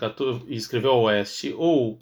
e 0.49 0.57
escreveu 0.57 0.93
ao 0.93 1.03
oeste, 1.03 1.55
ou 1.57 1.99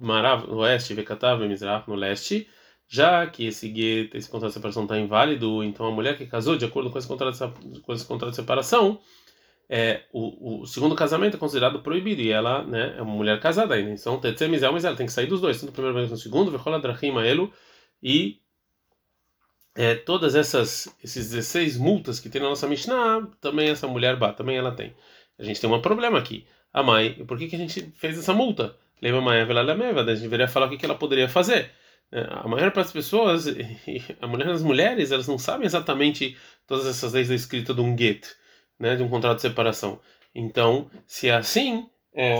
Marav 0.00 0.46
no 0.46 0.58
oeste, 0.58 0.94
Vekatav 0.94 1.46
Mizrah 1.46 1.84
no 1.86 1.94
leste, 1.94 2.48
já 2.88 3.26
que 3.26 3.46
esse 3.46 3.68
gueto, 3.68 4.16
esse 4.16 4.28
contrato 4.28 4.50
de 4.50 4.54
separação 4.54 4.82
está 4.84 4.98
inválido, 4.98 5.64
então 5.64 5.86
a 5.86 5.90
mulher 5.90 6.16
que 6.16 6.26
casou 6.26 6.56
de 6.56 6.64
acordo 6.64 6.90
com 6.90 6.98
esse 6.98 7.08
contrato 7.08 7.52
de, 7.64 7.80
com 7.80 7.92
esse 7.92 8.04
contrato 8.04 8.30
de 8.30 8.36
separação, 8.36 9.00
é, 9.68 10.02
o, 10.12 10.62
o, 10.62 10.66
segundo 10.66 10.94
casamento 10.94 11.36
é 11.36 11.40
considerado 11.40 11.82
proibido 11.82 12.20
e 12.20 12.30
ela 12.30 12.64
né, 12.64 12.94
é 12.98 13.02
uma 13.02 13.14
mulher 13.14 13.40
casada 13.40 13.74
ainda. 13.74 13.90
Então, 13.90 14.20
Tetzemizel, 14.20 14.72
mas 14.72 14.84
ela 14.84 14.96
tem 14.96 15.06
que 15.06 15.12
sair 15.12 15.26
dos 15.26 15.40
dois, 15.40 15.58
tanto 15.58 15.68
no 15.68 15.72
primeiro 15.72 15.96
quanto 15.96 16.10
no 16.10 16.16
segundo, 16.16 16.50
Vechola 16.50 16.80
Drachim 16.80 17.16
Elu, 17.18 17.52
e 18.02 18.40
é, 19.74 19.94
todas 19.94 20.34
essas 20.34 20.94
esses 21.02 21.30
16 21.30 21.78
multas 21.78 22.20
que 22.20 22.28
tem 22.28 22.40
na 22.40 22.48
nossa 22.48 22.68
Mishnah, 22.68 23.28
também 23.40 23.70
essa 23.70 23.88
mulher 23.88 24.16
bah, 24.16 24.32
também 24.32 24.56
ela 24.56 24.72
tem. 24.72 24.94
A 25.38 25.42
gente 25.42 25.60
tem 25.60 25.70
um 25.70 25.80
problema 25.80 26.18
aqui. 26.18 26.46
A 26.72 26.82
mãe, 26.82 27.24
por 27.26 27.38
que, 27.38 27.48
que 27.48 27.56
a 27.56 27.58
gente 27.58 27.92
fez 27.96 28.18
essa 28.18 28.32
multa? 28.32 28.76
Lembra 29.00 29.20
a 29.20 29.22
mãe, 29.22 29.40
a 29.40 30.04
gente 30.14 30.22
deveria 30.22 30.48
falar 30.48 30.66
o 30.66 30.70
que, 30.70 30.76
que 30.76 30.84
ela 30.84 30.94
poderia 30.94 31.28
fazer. 31.28 31.70
É, 32.12 32.26
a 32.30 32.46
maior 32.48 32.70
parte 32.70 32.86
das 32.86 32.92
pessoas, 32.92 33.46
a 34.20 34.26
mulher 34.26 34.46
das 34.46 34.62
mulheres, 34.62 35.10
elas 35.10 35.26
não 35.26 35.38
sabem 35.38 35.66
exatamente 35.66 36.36
todas 36.66 36.86
essas 36.86 37.12
leis 37.12 37.28
da 37.28 37.34
escrita 37.34 37.74
de 37.74 37.80
um 37.80 37.96
get, 37.96 38.26
né, 38.84 38.96
de 38.96 39.02
um 39.02 39.08
contrato 39.08 39.36
de 39.36 39.42
separação. 39.42 39.98
Então, 40.34 40.90
se 41.06 41.28
é 41.28 41.34
assim, 41.34 41.88
é, 42.14 42.38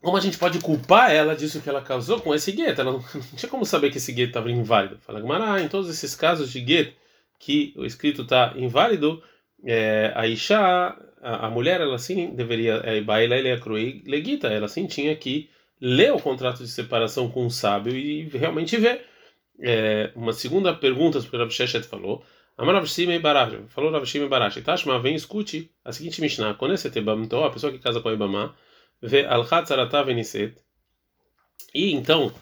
como 0.00 0.16
a 0.16 0.20
gente 0.20 0.36
pode 0.36 0.58
culpar 0.58 1.12
ela 1.12 1.36
disso 1.36 1.60
que 1.60 1.68
ela 1.68 1.80
causou 1.80 2.20
com 2.20 2.34
esse 2.34 2.50
gueto? 2.50 2.80
Ela 2.80 2.92
não, 2.92 2.98
não 3.14 3.36
tinha 3.36 3.48
como 3.48 3.64
saber 3.64 3.90
que 3.90 3.98
esse 3.98 4.12
gueto 4.12 4.30
estava 4.30 4.50
inválido. 4.50 4.98
Fala 4.98 5.20
Gmará, 5.20 5.62
em 5.62 5.68
todos 5.68 5.88
esses 5.88 6.16
casos 6.16 6.50
de 6.50 6.60
gueto 6.60 6.92
que 7.38 7.72
o 7.76 7.84
escrito 7.84 8.22
está 8.22 8.52
inválido, 8.56 9.22
é, 9.64 10.12
a 10.16 10.26
Isha, 10.26 10.58
a, 10.58 11.46
a, 11.46 11.50
mulher, 11.50 11.80
ela 11.80 11.98
sim 11.98 12.34
deveria, 12.34 12.80
é, 12.84 13.00
Baila 13.00 13.36
ele 13.36 13.48
é 13.48 13.60
legita, 14.04 14.48
ela 14.48 14.66
sim 14.66 14.86
tinha 14.86 15.14
que 15.14 15.48
ler 15.80 16.12
o 16.12 16.20
contrato 16.20 16.58
de 16.58 16.68
separação 16.68 17.30
com 17.30 17.46
o 17.46 17.50
sábio 17.50 17.96
e 17.96 18.28
realmente 18.28 18.76
ver. 18.76 19.06
É, 19.60 20.10
uma 20.16 20.32
segunda 20.32 20.74
pergunta 20.74 21.20
que 21.20 21.36
o 21.36 21.50
Sheshet 21.50 21.86
falou. 21.86 22.24
Amar 22.56 22.86
Shimei 22.86 23.18
Barash, 23.18 23.54
falou 23.68 23.90
Rav 23.90 24.04
Shimei 24.04 24.28
Barash, 24.28 24.60
Tashma, 24.62 25.00
vem 25.00 25.14
escute 25.14 25.70
a 25.84 25.92
seguinte 25.92 26.20
Mishnah, 26.20 26.54
quando 26.54 26.74
esse 26.74 26.88
então 26.88 27.44
a 27.44 27.50
pessoa 27.50 27.72
que 27.72 27.78
casa 27.78 28.00
com 28.00 28.08
a 28.08 28.12
Ibama, 28.12 28.54
Ve 29.02 29.26
alchat 29.26 29.68
veniset. 30.06 30.54
E 31.74 31.92
então 31.92 32.32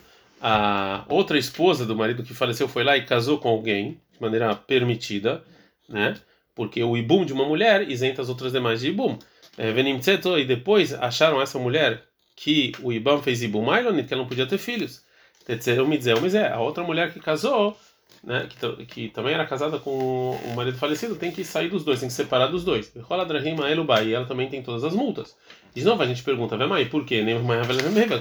a 0.40 1.04
outra 1.08 1.38
esposa 1.38 1.86
do 1.86 1.96
marido 1.96 2.22
que 2.22 2.34
faleceu 2.34 2.68
foi 2.68 2.84
lá 2.84 2.96
e 2.98 3.06
casou 3.06 3.38
com 3.38 3.48
alguém 3.48 4.00
de 4.12 4.20
maneira 4.20 4.54
permitida, 4.54 5.42
né? 5.88 6.14
Porque 6.54 6.82
o 6.82 6.96
ibum 6.96 7.24
de 7.24 7.32
uma 7.32 7.46
mulher 7.46 7.88
isenta 7.88 8.20
as 8.20 8.28
outras 8.28 8.52
demais 8.52 8.80
de 8.80 8.88
ibum. 8.88 9.18
É, 9.56 9.72
Venimtseto 9.72 10.38
e 10.38 10.44
depois 10.44 10.92
acharam 10.92 11.40
essa 11.40 11.58
mulher 11.58 12.04
que 12.36 12.72
o 12.82 12.92
ibam 12.92 13.22
fez 13.22 13.42
ibum 13.42 13.70
ailonit, 13.70 14.06
que 14.06 14.12
ela 14.12 14.22
não 14.22 14.28
podia 14.28 14.46
ter 14.46 14.58
filhos. 14.58 15.02
Tetzerum 15.46 15.86
mitzeu 15.86 16.20
mizé. 16.20 16.48
A 16.48 16.60
outra 16.60 16.84
mulher 16.84 17.12
que 17.12 17.20
casou 17.20 17.76
né, 18.22 18.46
que, 18.48 18.86
que, 18.86 19.08
também 19.08 19.34
era 19.34 19.46
casada 19.46 19.78
com 19.78 20.30
o 20.32 20.54
marido 20.54 20.76
falecido, 20.76 21.16
tem 21.16 21.30
que 21.30 21.44
sair 21.44 21.68
dos 21.68 21.84
dois, 21.84 22.00
tem 22.00 22.08
que 22.08 22.14
separar 22.14 22.48
dos 22.48 22.64
dois. 22.64 22.92
E 22.94 24.14
ela 24.14 24.26
também 24.26 24.48
tem 24.48 24.62
todas 24.62 24.84
as 24.84 24.94
multas. 24.94 25.36
De 25.74 25.84
novo 25.84 26.02
a 26.02 26.06
gente 26.06 26.22
pergunta, 26.22 26.56
Vemai, 26.56 26.86
por 26.86 27.04
quê? 27.04 27.24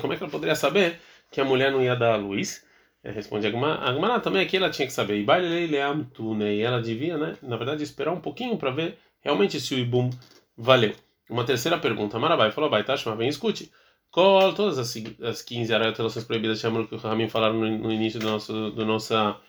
Como 0.02 0.14
é 0.14 0.18
que 0.18 0.24
ela 0.24 0.32
poderia 0.32 0.56
saber 0.56 1.00
que 1.32 1.42
a 1.42 1.46
mulher 1.46 1.72
não 1.72 1.82
ia 1.82 1.96
dar 1.96 2.14
a 2.14 2.18
luz? 2.18 2.66
É, 3.04 3.12
responde 3.12 3.48
a 3.48 3.50
Agmará, 3.50 4.20
também 4.20 4.42
aqui 4.42 4.58
ela 4.58 4.70
tinha 4.70 4.88
que 4.88 4.94
saber. 4.94 5.22
E 5.22 6.62
ela 6.62 6.82
devia, 6.82 7.18
né, 7.18 7.36
na 7.42 7.56
verdade, 7.56 7.84
esperar 7.84 8.12
um 8.12 8.20
pouquinho 8.20 8.58
para 8.58 8.72
ver 8.72 8.98
realmente 9.22 9.60
se 9.60 9.74
o 9.74 9.80
Ibum 9.80 10.10
valeu. 10.58 10.94
Uma 11.30 11.46
terceira 11.46 11.78
pergunta, 11.78 12.20
Marabai 12.20 12.52
falou, 12.52 12.70
vai, 12.70 12.84
Tashma, 12.84 13.16
vem 13.16 13.30
escute. 13.30 13.72
Qual, 14.12 14.54
todas 14.54 14.80
as, 14.80 14.94
as 15.22 15.42
15 15.42 15.72
relações 15.72 16.26
proibidas, 16.26 16.60
chamam 16.60 16.86
que 16.86 16.96
o 16.96 16.98
Ramin 16.98 17.30
falaram 17.30 17.56
no, 17.56 17.78
no 17.78 17.92
início 17.92 18.20
do 18.20 18.26
nosso, 18.26 18.72
do 18.72 18.86
nossa 18.86 19.40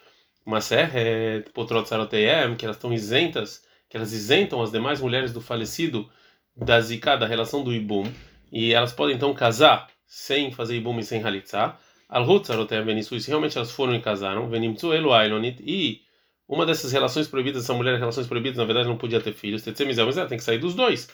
Maseret 0.44 1.50
Potrot 1.52 1.88
Saroteyem, 1.88 2.56
que 2.56 2.64
elas 2.64 2.76
estão 2.76 2.92
isentas, 2.92 3.62
que 3.88 3.96
elas 3.96 4.12
isentam 4.12 4.62
as 4.62 4.70
demais 4.70 5.00
mulheres 5.00 5.32
do 5.32 5.40
falecido 5.40 6.08
da 6.56 6.80
zika, 6.80 7.16
da 7.16 7.26
relação 7.26 7.62
do 7.62 7.72
ibum, 7.72 8.10
e 8.52 8.72
elas 8.72 8.92
podem 8.92 9.16
então 9.16 9.32
casar 9.34 9.88
sem 10.06 10.50
fazer 10.52 10.76
ibum 10.76 10.98
e 10.98 11.04
sem 11.04 11.22
halitzah. 11.22 11.78
Alhut 12.08 12.46
Saroteyem 12.46 12.84
Venisui, 12.84 13.20
se 13.20 13.28
realmente 13.28 13.56
elas 13.56 13.70
foram 13.70 13.94
e 13.94 14.00
casaram, 14.00 14.48
Venimtsu 14.48 14.92
Elu 14.92 15.12
Ailonit, 15.12 15.62
e 15.64 16.02
uma 16.48 16.66
dessas 16.66 16.90
relações 16.90 17.28
proibidas, 17.28 17.62
essa 17.62 17.72
mulher 17.72 17.96
relações 17.96 18.26
proibidas, 18.26 18.58
na 18.58 18.64
verdade 18.64 18.88
não 18.88 18.96
podia 18.96 19.20
ter 19.20 19.32
filhos, 19.32 19.62
Tetzemizel, 19.62 20.06
mas 20.06 20.18
ela 20.18 20.28
tem 20.28 20.36
que 20.36 20.42
sair 20.42 20.58
dos 20.58 20.74
dois. 20.74 21.08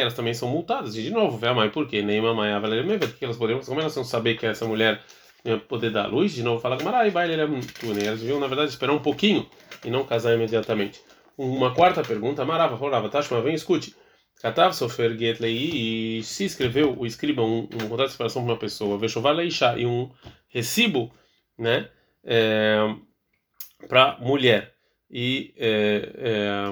elas 0.00 0.14
também 0.14 0.34
são 0.34 0.48
multadas. 0.48 0.96
E 0.96 1.02
de 1.02 1.10
novo, 1.10 1.38
vê 1.38 1.48
a 1.48 1.54
mãe, 1.54 1.70
por 1.70 1.86
quê? 1.88 2.02
Nem 2.02 2.20
mamãe, 2.20 2.52
porque 2.98 3.24
elas 3.24 3.38
poderiam, 3.38 3.64
como 3.64 3.80
elas 3.80 3.96
não 3.96 4.04
saber 4.04 4.36
que 4.36 4.44
essa 4.44 4.66
mulher 4.66 5.00
poder 5.68 5.90
dar 5.90 6.06
luz, 6.06 6.32
de 6.32 6.42
novo 6.42 6.60
fala 6.60 6.76
que 6.76 6.84
Marai, 6.84 7.10
baile 7.10 7.32
era 7.34 7.44
Elas 7.44 8.20
deviam, 8.20 8.38
na 8.38 8.46
verdade, 8.46 8.70
esperar 8.70 8.92
um 8.92 9.00
pouquinho 9.00 9.48
e 9.84 9.90
não 9.90 10.04
casar 10.04 10.34
imediatamente. 10.34 11.00
Uma 11.36 11.74
quarta 11.74 12.02
pergunta, 12.02 12.44
Marava, 12.44 12.76
Rolava, 12.76 13.08
Tashma, 13.08 13.40
vem 13.40 13.54
escute. 13.54 13.94
Katav 14.40 14.72
Sofer 14.74 15.16
Getlei, 15.16 16.18
e 16.18 16.22
se 16.24 16.44
escreveu 16.44 16.98
o 16.98 17.06
escriba 17.06 17.42
um, 17.42 17.60
um 17.60 17.88
contrato 17.88 18.06
de 18.08 18.12
separação 18.12 18.42
para 18.42 18.52
uma 18.52 18.58
pessoa, 18.58 18.98
Veshovar 18.98 19.34
Leisha, 19.34 19.78
e 19.78 19.86
um 19.86 20.10
recibo, 20.48 21.12
né, 21.56 21.88
é, 22.24 22.92
para 23.88 24.18
mulher, 24.20 24.74
e 25.08 25.54
é, 25.56 26.70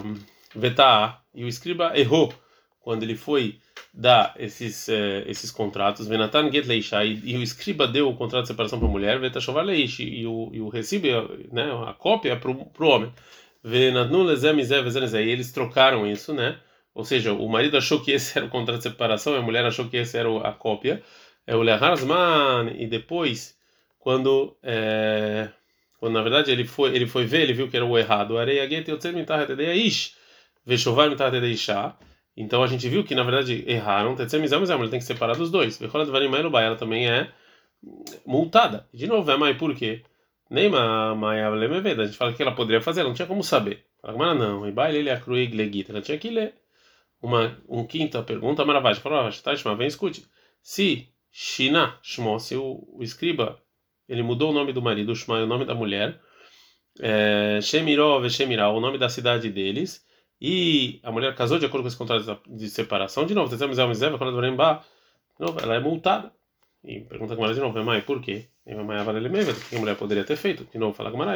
é, 0.54 1.20
e 1.34 1.44
o 1.44 1.48
escriba 1.48 1.92
errou 1.96 2.34
quando 2.80 3.02
ele 3.02 3.14
foi 3.14 3.58
dar 3.92 4.34
esses 4.38 4.88
é, 4.88 5.24
esses 5.26 5.50
contratos, 5.50 6.06
Venatan 6.08 6.50
Getleisha, 6.50 7.04
e, 7.04 7.36
o 7.36 7.42
escriba 7.42 7.86
deu 7.86 8.08
o 8.08 8.16
contrato 8.16 8.42
de 8.42 8.48
separação 8.48 8.78
para 8.78 8.88
a 8.88 8.90
mulher, 8.90 9.20
Vetashovar 9.20 9.64
Leish, 9.64 10.00
e 10.00 10.26
o, 10.26 10.50
e 10.52 10.60
o 10.60 10.68
recibo, 10.68 11.06
né, 11.52 11.70
a 11.86 11.92
cópia 11.92 12.32
é 12.32 12.36
para 12.36 12.50
o 12.50 12.88
homem. 12.88 13.12
Venatnu 13.62 14.22
Lezem 14.22 14.58
eles 15.28 15.52
trocaram 15.52 16.06
isso, 16.06 16.32
né? 16.32 16.58
Ou 16.94 17.04
seja, 17.04 17.32
o 17.32 17.48
marido 17.48 17.76
achou 17.76 18.00
que 18.00 18.12
esse 18.12 18.36
era 18.38 18.46
o 18.46 18.50
contrato 18.50 18.78
de 18.78 18.84
separação 18.84 19.34
e 19.34 19.38
a 19.38 19.42
mulher 19.42 19.64
achou 19.64 19.88
que 19.88 19.96
esse 19.96 20.16
era 20.16 20.28
a 20.48 20.52
cópia. 20.52 21.02
É 21.46 21.54
o 21.56 21.62
Leharzman 21.62 22.74
e 22.78 22.86
depois 22.86 23.56
quando 23.98 24.56
é, 24.62 25.48
quando 25.98 26.14
na 26.14 26.22
verdade 26.22 26.50
ele 26.50 26.64
foi 26.64 26.94
ele 26.94 27.06
foi 27.06 27.24
ver 27.24 27.42
ele 27.42 27.52
viu 27.54 27.68
que 27.68 27.76
era 27.76 27.84
o 27.84 27.98
errado. 27.98 28.38
Areia 28.38 28.68
get 28.68 28.88
yotzer 28.88 29.12
mitachet 29.12 29.52
edeish 29.52 30.14
veshovar 30.64 31.08
mitachet 31.10 31.36
edeisha. 31.38 31.94
Então 32.40 32.62
a 32.62 32.66
gente 32.66 32.88
viu 32.88 33.04
que 33.04 33.14
na 33.14 33.22
verdade 33.22 33.64
erraram. 33.66 34.16
Ele 34.18 34.88
tem 34.88 34.98
que 34.98 35.04
separar 35.04 35.36
dos 35.36 35.50
dois. 35.50 35.80
Ela 35.80 36.76
também 36.76 37.08
é 37.08 37.30
multada. 38.26 38.88
De 38.92 39.06
novo, 39.06 39.30
é 39.30 39.36
mãe 39.36 39.54
por 39.54 39.74
quê? 39.74 40.02
Nem 40.50 40.68
mãe 40.68 41.42
a 41.42 42.04
gente 42.06 42.16
fala 42.16 42.32
que 42.32 42.42
ela 42.42 42.52
poderia 42.52 42.80
fazer, 42.80 43.04
não 43.04 43.14
tinha 43.14 43.28
como 43.28 43.44
saber. 43.44 43.84
Fala, 44.00 44.34
não, 44.34 44.66
e 44.66 44.72
baile 44.72 44.98
ele 44.98 45.10
é 45.10 45.16
cruig 45.16 45.54
legita, 45.54 45.92
ela 45.92 46.00
tinha 46.00 46.18
que 46.18 46.30
ler 46.30 46.54
uma 47.22 47.58
um 47.68 47.86
quinta 47.86 48.22
pergunta, 48.22 48.64
Maravash, 48.64 49.00
Maravash, 49.04 49.42
tá, 49.42 49.54
Shma, 49.54 49.76
vem 49.76 49.86
escute. 49.86 50.24
Se 50.62 51.08
Shina, 51.30 51.98
Shmo, 52.02 52.40
se 52.40 52.56
o, 52.56 52.88
o 52.92 53.02
escriba, 53.02 53.60
ele 54.08 54.22
mudou 54.22 54.50
o 54.50 54.54
nome 54.54 54.72
do 54.72 54.82
marido, 54.82 55.14
Shma 55.14 55.38
é 55.38 55.42
o 55.44 55.46
nome 55.46 55.64
da 55.66 55.74
mulher, 55.74 56.18
é, 57.00 57.60
Shemirov 57.60 58.28
Shemirah, 58.28 58.70
o 58.70 58.80
nome 58.80 58.98
da 58.98 59.08
cidade 59.08 59.50
deles, 59.50 60.04
e 60.40 61.00
a 61.02 61.12
mulher 61.12 61.34
casou 61.34 61.58
de 61.58 61.66
acordo 61.66 61.82
com 61.82 61.88
esse 61.88 61.96
contrato 61.96 62.40
de 62.48 62.68
separação, 62.68 63.26
de 63.26 63.34
novo, 63.34 63.50
ela 65.60 65.74
é 65.74 65.80
multada. 65.80 66.32
E 66.82 67.00
pergunta 67.00 67.36
com 67.36 67.44
ela 67.44 67.52
de 67.52 67.60
novo, 67.60 67.78
mãe, 67.84 68.00
por 68.00 68.22
quê? 68.22 68.46
O 68.66 68.70
que 69.68 69.76
a 69.76 69.78
mulher 69.78 69.96
poderia 69.96 70.24
ter 70.24 70.36
feito? 70.36 70.64
De 70.64 70.78
novo, 70.78 70.94
fala 70.94 71.10
com 71.10 71.22
ela 71.22 71.34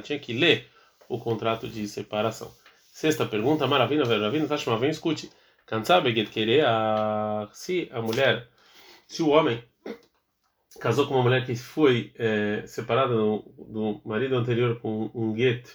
tinha 0.00 0.18
que 0.18 0.32
ler 0.32 0.66
o 1.08 1.18
contrato 1.18 1.68
de 1.68 1.86
separação. 1.86 2.50
Sexta 2.92 3.26
pergunta, 3.26 3.66
maravilha, 3.66 4.04
maravilha, 4.04 4.46
Tashma, 4.46 4.78
vem 4.78 4.90
escute. 4.90 5.30
Cansabe 5.66 6.08
querer 6.30 6.64
a 6.64 7.48
se 7.52 7.88
a 7.92 8.00
mulher, 8.00 8.48
se 9.06 9.22
o 9.22 9.28
homem 9.28 9.62
casou 10.80 11.06
com 11.06 11.14
uma 11.14 11.22
mulher 11.22 11.44
que 11.44 11.54
foi 11.56 12.12
é, 12.18 12.64
separada 12.66 13.14
do, 13.14 13.44
do, 13.58 14.00
marido 14.04 14.36
anterior 14.36 14.80
com 14.80 15.10
um 15.14 15.36
get, 15.36 15.68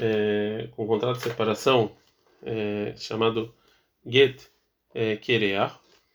é, 0.00 0.68
com 0.72 0.84
um 0.84 0.86
contrato 0.86 1.18
de 1.18 1.22
separação 1.22 1.96
é, 2.42 2.94
chamado 2.96 3.54
get 4.06 4.42
é, 4.94 5.16
querer. 5.16 5.70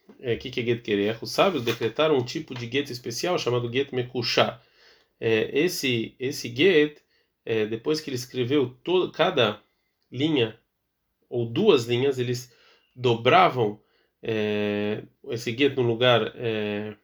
O 0.08 0.38
que, 0.38 0.50
que 0.50 0.60
é 0.60 0.64
get 0.64 0.82
querer? 0.82 1.18
Os 1.20 1.32
sábios 1.32 1.64
decretaram 1.64 2.16
um 2.16 2.24
tipo 2.24 2.54
de 2.54 2.70
get 2.70 2.90
especial 2.90 3.38
chamado 3.38 3.72
get 3.72 3.92
mekushar. 3.92 4.62
É, 5.18 5.50
esse 5.58 6.14
esse 6.18 6.54
get, 6.54 7.00
depois 7.70 8.00
que 8.00 8.10
ele 8.10 8.16
escreveu 8.16 8.76
todo, 8.82 9.10
cada 9.12 9.60
linha 10.10 10.58
ou 11.28 11.46
duas 11.46 11.84
linhas, 11.84 12.18
eles 12.18 12.52
dobravam 12.94 13.80
é, 14.22 15.04
esse 15.28 15.52
gueto 15.52 15.82
no 15.82 15.88
lugar 15.88 16.32
é, 16.36 16.96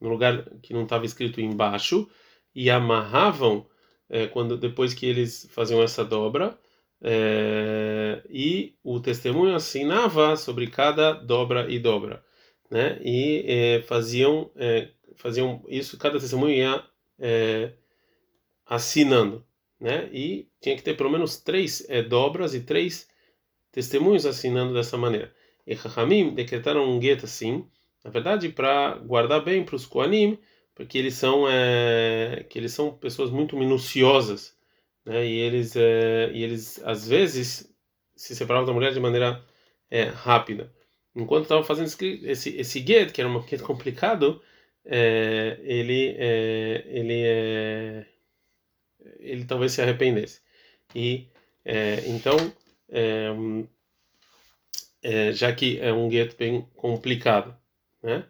no 0.00 0.08
lugar 0.08 0.44
que 0.62 0.72
não 0.72 0.84
estava 0.84 1.06
escrito 1.06 1.40
embaixo 1.40 2.08
e 2.54 2.70
amarravam 2.70 3.66
é, 4.08 4.26
quando 4.26 4.56
depois 4.56 4.94
que 4.94 5.06
eles 5.06 5.48
faziam 5.50 5.82
essa 5.82 6.04
dobra 6.04 6.58
é, 7.02 8.22
e 8.28 8.74
o 8.82 9.00
testemunho 9.00 9.54
assinava 9.54 10.36
sobre 10.36 10.68
cada 10.68 11.12
dobra 11.12 11.70
e 11.70 11.78
dobra, 11.78 12.24
né? 12.70 12.98
E 13.02 13.44
é, 13.46 13.82
faziam 13.82 14.50
é, 14.56 14.90
faziam 15.16 15.64
isso 15.68 15.98
cada 15.98 16.18
testemunho 16.18 16.54
ia 16.54 16.84
assinando 18.66 19.46
né? 19.80 20.08
E 20.12 20.48
tinha 20.60 20.76
que 20.76 20.82
ter 20.82 20.96
pelo 20.96 21.10
menos 21.10 21.38
três 21.38 21.88
é, 21.88 22.02
dobras 22.02 22.54
e 22.54 22.60
três 22.60 23.08
testemunhos 23.70 24.26
assinando 24.26 24.74
dessa 24.74 24.96
maneira. 24.96 25.32
E 25.66 25.74
Rahamim 25.74 26.34
decretaram 26.34 26.88
um 26.88 26.98
gueto 26.98 27.26
assim, 27.26 27.66
na 28.04 28.10
verdade, 28.10 28.48
para 28.48 28.94
guardar 28.98 29.44
bem 29.44 29.64
para 29.64 29.76
os 29.76 29.86
Koanim, 29.86 30.38
porque 30.76 30.98
eles 30.98 31.14
são 31.14 31.48
é, 31.48 32.44
que 32.50 32.58
eles 32.58 32.72
são 32.72 32.92
pessoas 32.92 33.30
muito 33.30 33.56
minuciosas, 33.56 34.54
né? 35.04 35.26
E 35.26 35.38
eles 35.40 35.74
é, 35.74 36.30
e 36.32 36.42
eles 36.44 36.80
às 36.84 37.08
vezes 37.08 37.74
se 38.14 38.36
separavam 38.36 38.66
da 38.66 38.74
mulher 38.74 38.92
de 38.92 39.00
maneira 39.00 39.42
é, 39.90 40.04
rápida. 40.04 40.72
Enquanto 41.14 41.44
estavam 41.44 41.64
fazendo 41.64 41.86
esse 41.86 42.56
esse 42.56 42.86
get, 42.86 43.10
que 43.12 43.20
era 43.22 43.30
um 43.30 43.40
gueto 43.46 43.64
complicado, 43.64 44.42
ele 45.64 46.14
ele 46.86 48.06
ele 49.20 49.44
talvez 49.46 49.72
se 49.72 49.82
arrependesse. 49.82 50.42
E 50.94 51.28
então, 52.06 52.36
já 55.32 55.52
que 55.54 55.80
é 55.80 55.92
um 55.92 56.08
gueto 56.08 56.36
bem 56.36 56.62
complicado, 56.76 57.56
né? 58.02 58.26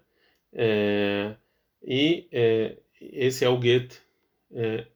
É, 1.87 1.95
e 1.95 2.29
é, 2.33 2.77
esse 3.01 3.45
é 3.45 3.49
o 3.49 3.59
gueto 3.59 4.03
é, 4.53 4.87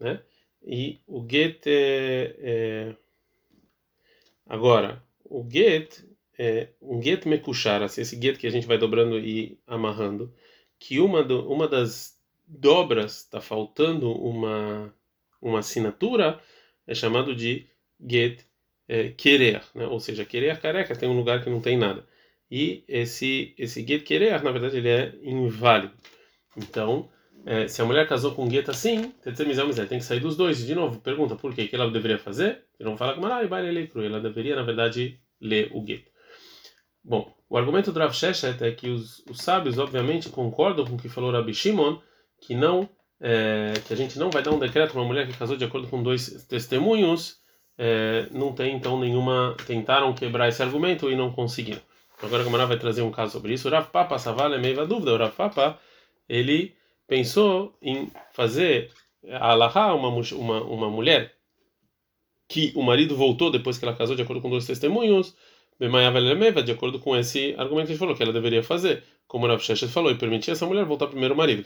né? 0.00 0.22
E 0.62 1.00
o 1.06 1.26
get 1.28 1.62
é, 1.66 2.94
agora 4.46 5.02
o 5.24 5.46
get 5.48 6.04
é 6.38 6.68
um 6.80 7.02
get 7.02 7.26
mekushar, 7.26 7.82
assim, 7.82 8.00
esse 8.00 8.20
get 8.20 8.38
que 8.38 8.46
a 8.46 8.50
gente 8.50 8.66
vai 8.66 8.78
dobrando 8.78 9.18
e 9.18 9.58
amarrando, 9.66 10.32
que 10.78 11.00
uma 11.00 11.22
do, 11.22 11.50
uma 11.50 11.66
das 11.68 12.18
dobras 12.46 13.18
está 13.18 13.40
faltando 13.40 14.12
uma 14.12 14.94
uma 15.40 15.60
assinatura 15.60 16.40
é 16.86 16.94
chamado 16.94 17.34
de 17.34 17.66
get 18.08 18.44
é, 18.88 19.10
querer, 19.10 19.62
né? 19.74 19.86
ou 19.86 20.00
seja, 20.00 20.24
querer 20.24 20.60
careca 20.60 20.96
tem 20.96 21.08
um 21.08 21.16
lugar 21.16 21.42
que 21.44 21.50
não 21.50 21.60
tem 21.60 21.76
nada 21.76 22.06
e 22.50 22.84
esse 22.88 23.54
esse 23.58 23.86
get 23.86 24.04
querer 24.04 24.42
na 24.42 24.50
verdade 24.50 24.76
ele 24.76 24.88
é 24.88 25.14
inválido. 25.22 25.92
Então 26.56 27.08
é, 27.46 27.68
se 27.68 27.80
a 27.80 27.84
mulher 27.84 28.06
casou 28.06 28.34
com 28.34 28.44
um 28.44 28.50
get 28.50 28.68
assim, 28.68 29.12
tem 29.88 29.98
que 29.98 30.04
sair 30.04 30.20
dos 30.20 30.36
dois. 30.36 30.64
De 30.66 30.74
novo, 30.74 31.00
pergunta 31.00 31.36
por 31.36 31.54
quê? 31.54 31.66
que 31.66 31.74
ela 31.74 31.90
deveria 31.90 32.18
fazer? 32.18 32.64
Ele 32.78 32.88
não 32.88 32.96
fala 32.96 33.14
com 33.14 33.24
ela, 33.24 33.40
ela 33.40 34.20
deveria 34.20 34.56
na 34.56 34.62
verdade 34.62 35.20
ler 35.40 35.70
o 35.72 35.84
get. 35.86 36.04
Bom, 37.02 37.32
o 37.48 37.56
argumento 37.56 37.92
do 37.92 37.98
Rav 37.98 38.12
Sheshet 38.12 38.62
é 38.62 38.72
que 38.72 38.90
os, 38.90 39.24
os 39.30 39.38
sábios 39.38 39.78
obviamente 39.78 40.28
concordam 40.28 40.84
com 40.84 40.94
o 40.94 40.98
que 40.98 41.08
falou 41.08 41.30
Rabi 41.30 41.54
Shimon 41.54 42.00
que 42.40 42.54
não 42.54 42.88
é, 43.20 43.72
que 43.86 43.92
a 43.92 43.96
gente 43.96 44.18
não 44.18 44.30
vai 44.30 44.42
dar 44.42 44.52
um 44.52 44.58
decreto 44.58 44.92
para 44.92 45.00
uma 45.00 45.06
mulher 45.06 45.26
que 45.26 45.36
casou 45.36 45.56
de 45.56 45.64
acordo 45.64 45.88
com 45.88 46.02
dois 46.02 46.44
testemunhos, 46.48 47.38
é, 47.76 48.28
não 48.30 48.52
tem 48.52 48.76
então 48.76 48.98
nenhuma. 48.98 49.56
Tentaram 49.66 50.14
quebrar 50.14 50.48
esse 50.48 50.62
argumento 50.62 51.10
e 51.10 51.16
não 51.16 51.32
conseguiram. 51.32 51.80
Agora 52.22 52.42
a 52.42 52.44
Gamara 52.44 52.66
vai 52.66 52.78
trazer 52.78 53.02
um 53.02 53.10
caso 53.10 53.32
sobre 53.32 53.54
isso. 53.54 53.68
O 53.68 53.70
Rav 53.70 53.88
Papa 53.90 54.18
Savala 54.18 54.56
é 54.56 54.58
meio 54.58 54.76
dúvida. 54.84 55.14
O 55.14 55.16
Rav 55.16 55.34
Papa 55.34 55.78
ele 56.28 56.74
pensou 57.06 57.76
em 57.80 58.10
fazer 58.32 58.90
a 59.30 59.52
Alaha, 59.52 59.94
uma, 59.94 60.08
uma, 60.08 60.62
uma 60.62 60.90
mulher 60.90 61.34
que 62.48 62.72
o 62.74 62.82
marido 62.82 63.16
voltou 63.16 63.50
depois 63.50 63.78
que 63.78 63.84
ela 63.84 63.94
casou 63.94 64.16
de 64.16 64.22
acordo 64.22 64.40
com 64.40 64.50
dois 64.50 64.66
testemunhos, 64.66 65.36
de 66.62 66.72
acordo 66.72 66.98
com 66.98 67.16
esse 67.16 67.54
argumento 67.56 67.86
que 67.86 67.92
gente 67.92 67.98
falou 67.98 68.14
que 68.14 68.22
ela 68.22 68.32
deveria 68.32 68.62
fazer 68.62 69.04
como 69.28 69.46
Rav 69.46 69.60
Sheshet 69.60 69.92
falou, 69.92 70.10
e 70.10 70.14
permitir 70.14 70.52
essa 70.52 70.66
mulher 70.66 70.86
voltar 70.86 71.06
primeiro 71.06 71.34
ao 71.34 71.38
marido. 71.38 71.62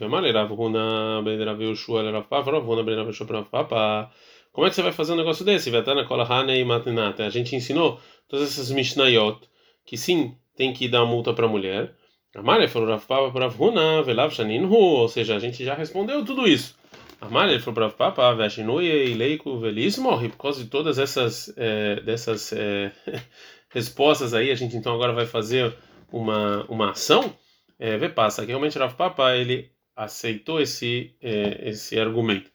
Como 4.53 4.67
é 4.67 4.69
que 4.69 4.75
você 4.75 4.83
vai 4.83 4.93
fazer 4.93 5.13
um 5.13 5.17
negócio 5.17 5.45
desse? 5.45 5.71
A 5.71 7.31
gente 7.31 7.55
ensinou 7.55 8.01
todas 8.29 8.49
essas 8.49 8.71
Mishnayot 8.73 9.49
que 9.87 9.97
sim, 9.97 10.37
tem 10.57 10.73
que 10.73 10.89
dar 10.89 11.05
multa 11.05 11.33
para 11.33 11.47
a 11.47 11.49
mulher. 11.49 11.95
Amália 12.35 12.69
falou 12.69 12.89
Rav 12.89 13.05
Papa 13.07 13.31
para 13.31 13.47
Rav 13.47 13.61
Huna, 13.61 14.03
Velav 14.03 14.33
Shaninhu, 14.33 14.73
ou 14.73 15.09
seja, 15.09 15.37
a 15.37 15.39
gente 15.39 15.65
já 15.65 15.75
respondeu 15.75 16.25
tudo 16.25 16.49
isso. 16.49 16.75
Ele 17.23 17.61
falou 17.61 17.75
para 17.75 17.87
o 17.87 17.93
Papa, 17.93 18.35
Veshinui 18.35 18.85
e 18.85 19.15
Leico 19.15 19.57
Velis 19.59 19.97
morre. 19.97 20.29
Por 20.29 20.39
causa 20.39 20.63
de 20.65 20.69
todas 20.69 20.99
essas 20.99 21.53
é, 21.57 22.01
dessas 22.01 22.53
é, 22.53 22.91
respostas 23.71 24.35
aí, 24.35 24.51
a 24.51 24.57
gente 24.57 24.77
então 24.77 24.93
agora 24.93 25.13
vai 25.13 25.25
fazer 25.25 25.73
uma, 26.11 26.65
uma 26.69 26.91
ação. 26.91 27.33
É, 27.79 27.97
vê, 27.97 28.09
passa, 28.09 28.43
que 28.43 28.49
realmente 28.49 28.77
o 28.77 28.95
Papa 28.95 29.37
ele 29.37 29.71
aceitou 29.95 30.61
esse, 30.61 31.15
é, 31.23 31.69
esse 31.69 31.99
argumento. 31.99 32.51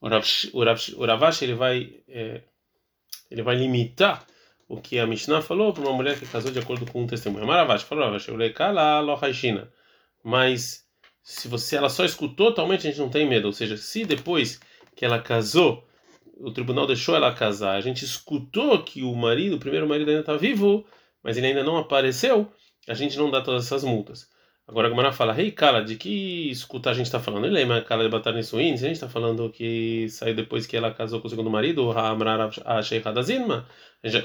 O, 0.00 0.08
Rav, 0.08 0.24
o, 0.54 1.04
Ravash 1.04 1.42
ele 1.42 1.54
vai, 1.54 1.92
é, 2.08 2.42
ele 3.30 3.42
vai 3.42 3.56
limitar 3.56 4.24
o 4.72 4.80
que 4.80 4.98
a 4.98 5.06
Mishnah 5.06 5.42
falou 5.42 5.70
para 5.70 5.82
uma 5.82 5.92
mulher 5.92 6.18
que 6.18 6.24
casou 6.24 6.50
de 6.50 6.58
acordo 6.58 6.90
com 6.90 7.02
um 7.02 7.06
testemunho. 7.06 7.46
Maravash 7.46 7.82
falou, 7.82 8.10
mas 10.24 10.86
se 11.22 11.46
você 11.46 11.76
ela 11.76 11.90
só 11.90 12.06
escutou, 12.06 12.46
totalmente 12.46 12.86
a 12.86 12.90
gente 12.90 12.98
não 12.98 13.10
tem 13.10 13.28
medo. 13.28 13.44
Ou 13.48 13.52
seja, 13.52 13.76
se 13.76 14.06
depois 14.06 14.58
que 14.96 15.04
ela 15.04 15.20
casou, 15.20 15.86
o 16.38 16.50
tribunal 16.50 16.86
deixou 16.86 17.14
ela 17.14 17.34
casar, 17.34 17.76
a 17.76 17.82
gente 17.82 18.02
escutou 18.02 18.82
que 18.82 19.02
o 19.02 19.14
marido, 19.14 19.56
o 19.56 19.58
primeiro 19.58 19.86
marido 19.86 20.08
ainda 20.08 20.22
está 20.22 20.38
vivo, 20.38 20.86
mas 21.22 21.36
ele 21.36 21.48
ainda 21.48 21.62
não 21.62 21.76
apareceu, 21.76 22.50
a 22.88 22.94
gente 22.94 23.18
não 23.18 23.30
dá 23.30 23.42
todas 23.42 23.66
essas 23.66 23.84
multas. 23.84 24.30
Agora 24.72 24.86
a 24.86 24.90
Gamara 24.90 25.12
fala, 25.12 25.34
rei 25.34 25.48
hey, 25.48 25.52
Kala, 25.52 25.84
de 25.84 25.96
que 25.96 26.50
escuta 26.50 26.88
a 26.88 26.94
gente 26.94 27.04
está 27.04 27.20
falando? 27.20 27.44
Ele 27.44 27.52
lembra 27.52 27.82
Kala 27.82 28.04
de 28.04 28.08
Batar 28.08 28.32
Nissuin? 28.32 28.74
Se 28.78 28.86
a 28.86 28.88
gente 28.88 28.96
está 28.96 29.06
falando 29.06 29.50
que 29.50 30.08
saiu 30.08 30.34
depois 30.34 30.66
que 30.66 30.74
ela 30.74 30.90
casou 30.90 31.20
com 31.20 31.26
o 31.26 31.30
segundo 31.30 31.50
marido, 31.50 31.84
o 31.84 31.90
Hamrar 31.90 32.48
Asheikhadazilma, 32.64 33.66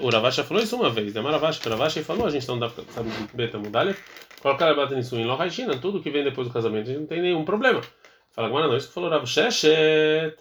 o 0.02 0.10
Ravasha 0.10 0.46
falou 0.46 0.64
isso 0.64 0.78
uma 0.78 0.90
vez, 0.90 1.14
né? 1.14 1.20
O 1.20 1.26
Ravasha 1.26 2.02
falou, 2.02 2.26
a 2.26 2.30
gente 2.30 2.48
não 2.48 2.58
dá 2.58 2.70
sabe 2.70 3.10
de 3.10 3.36
beta 3.36 3.60
mudalha. 3.60 3.94
Colocar 4.42 4.72
a 4.72 4.74
bata 4.74 4.96
nisso 4.96 5.18
em 5.18 5.26
Lohaishina, 5.26 5.80
tudo 5.80 6.02
que 6.02 6.10
vem 6.10 6.24
depois 6.24 6.48
do 6.48 6.54
casamento, 6.54 6.84
a 6.84 6.94
gente 6.94 7.02
não 7.02 7.08
tem 7.08 7.22
nenhum 7.22 7.44
problema. 7.44 7.82
Fala 8.32 8.48
agora 8.48 8.70
não, 8.70 8.78
isso 8.78 8.88
que 8.88 8.94
falou 8.94 9.10
Rav 9.10 9.26
Sheshet. 9.26 10.34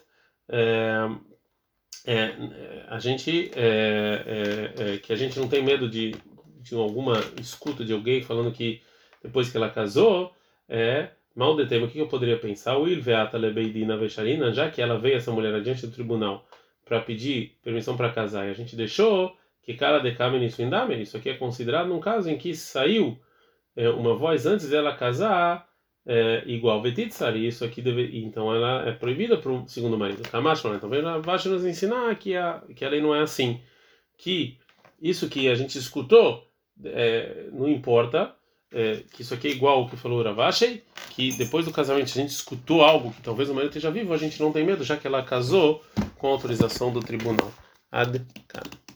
É, 0.47 1.09
é, 2.05 2.33
a 2.87 2.97
gente 2.97 3.51
é, 3.53 4.73
é, 4.77 4.93
é, 4.93 4.97
que 4.99 5.11
a 5.11 5.17
gente 5.17 5.37
não 5.37 5.49
tem 5.49 5.61
medo 5.61 5.89
de, 5.89 6.15
de 6.61 6.75
alguma 6.75 7.21
escuta 7.41 7.83
de 7.83 7.91
alguém 7.91 8.21
falando 8.21 8.53
que 8.53 8.81
depois 9.23 9.49
que 9.49 9.57
ela 9.57 9.69
casou 9.69 10.33
é 10.67 11.09
mal 11.35 11.55
de 11.55 11.65
tema. 11.67 11.85
O 11.85 11.89
que 11.89 11.99
eu 11.99 12.07
poderia 12.07 12.37
pensar? 12.37 12.77
O 12.77 12.87
Ilveata 12.87 13.37
Lebeidina 13.37 13.97
Vesharina, 13.97 14.51
já 14.51 14.69
que 14.69 14.81
ela 14.81 14.97
veio 14.97 15.17
essa 15.17 15.31
mulher 15.31 15.53
adiante 15.53 15.85
do 15.85 15.93
tribunal 15.93 16.47
para 16.83 17.01
pedir 17.01 17.57
permissão 17.63 17.95
para 17.97 18.11
casar 18.11 18.47
e 18.47 18.51
a 18.51 18.53
gente 18.53 18.75
deixou 18.75 19.35
que 19.61 19.73
cara 19.73 19.99
de 19.99 20.13
Kamen 20.13 20.49
Swindame, 20.49 21.01
isso 21.01 21.17
aqui 21.17 21.29
é 21.29 21.33
considerado 21.33 21.87
num 21.89 21.99
caso 21.99 22.29
em 22.29 22.37
que 22.37 22.55
saiu 22.55 23.19
é, 23.75 23.89
uma 23.89 24.15
voz 24.15 24.45
antes 24.45 24.69
dela 24.69 24.95
casar 24.95 25.67
é, 26.05 26.43
igual 26.45 26.81
Vetitsari, 26.81 27.45
isso 27.45 27.65
aqui 27.65 27.81
deve, 27.81 28.17
então 28.17 28.55
ela 28.55 28.87
é 28.87 28.93
proibida 28.93 29.37
para 29.37 29.51
o 29.51 29.67
segundo 29.67 29.97
marido. 29.97 30.23
Kamash, 30.23 30.63
então 30.63 30.89
vem 30.89 31.05
abaixo 31.05 31.49
nos 31.49 31.65
ensinar 31.65 32.15
que 32.15 32.33
a, 32.33 32.63
que 32.73 32.85
a 32.85 32.89
lei 32.89 33.01
não 33.01 33.13
é 33.13 33.19
assim, 33.19 33.59
que 34.17 34.57
isso 35.01 35.29
que 35.29 35.49
a 35.49 35.55
gente 35.55 35.77
escutou 35.77 36.49
é, 36.85 37.49
não 37.51 37.67
importa, 37.67 38.33
é, 38.71 39.03
que 39.11 39.21
isso 39.21 39.33
aqui 39.33 39.47
é 39.47 39.51
igual 39.51 39.79
ao 39.79 39.89
que 39.89 39.95
falou 39.95 40.23
Ravashei, 40.23 40.83
que 41.11 41.31
depois 41.33 41.65
do 41.65 41.71
casamento 41.71 42.09
a 42.09 42.21
gente 42.21 42.31
escutou 42.31 42.83
algo 42.83 43.11
que 43.11 43.21
talvez 43.21 43.49
o 43.49 43.53
marido 43.53 43.69
esteja 43.69 43.91
vivo, 43.91 44.13
a 44.13 44.17
gente 44.17 44.41
não 44.41 44.51
tem 44.51 44.65
medo, 44.65 44.83
já 44.83 44.97
que 44.97 45.07
ela 45.07 45.23
casou 45.23 45.83
com 46.17 46.27
autorização 46.27 46.91
do 46.91 46.99
tribunal. 46.99 47.51
Ad 47.91 48.19
-kan. 48.47 48.86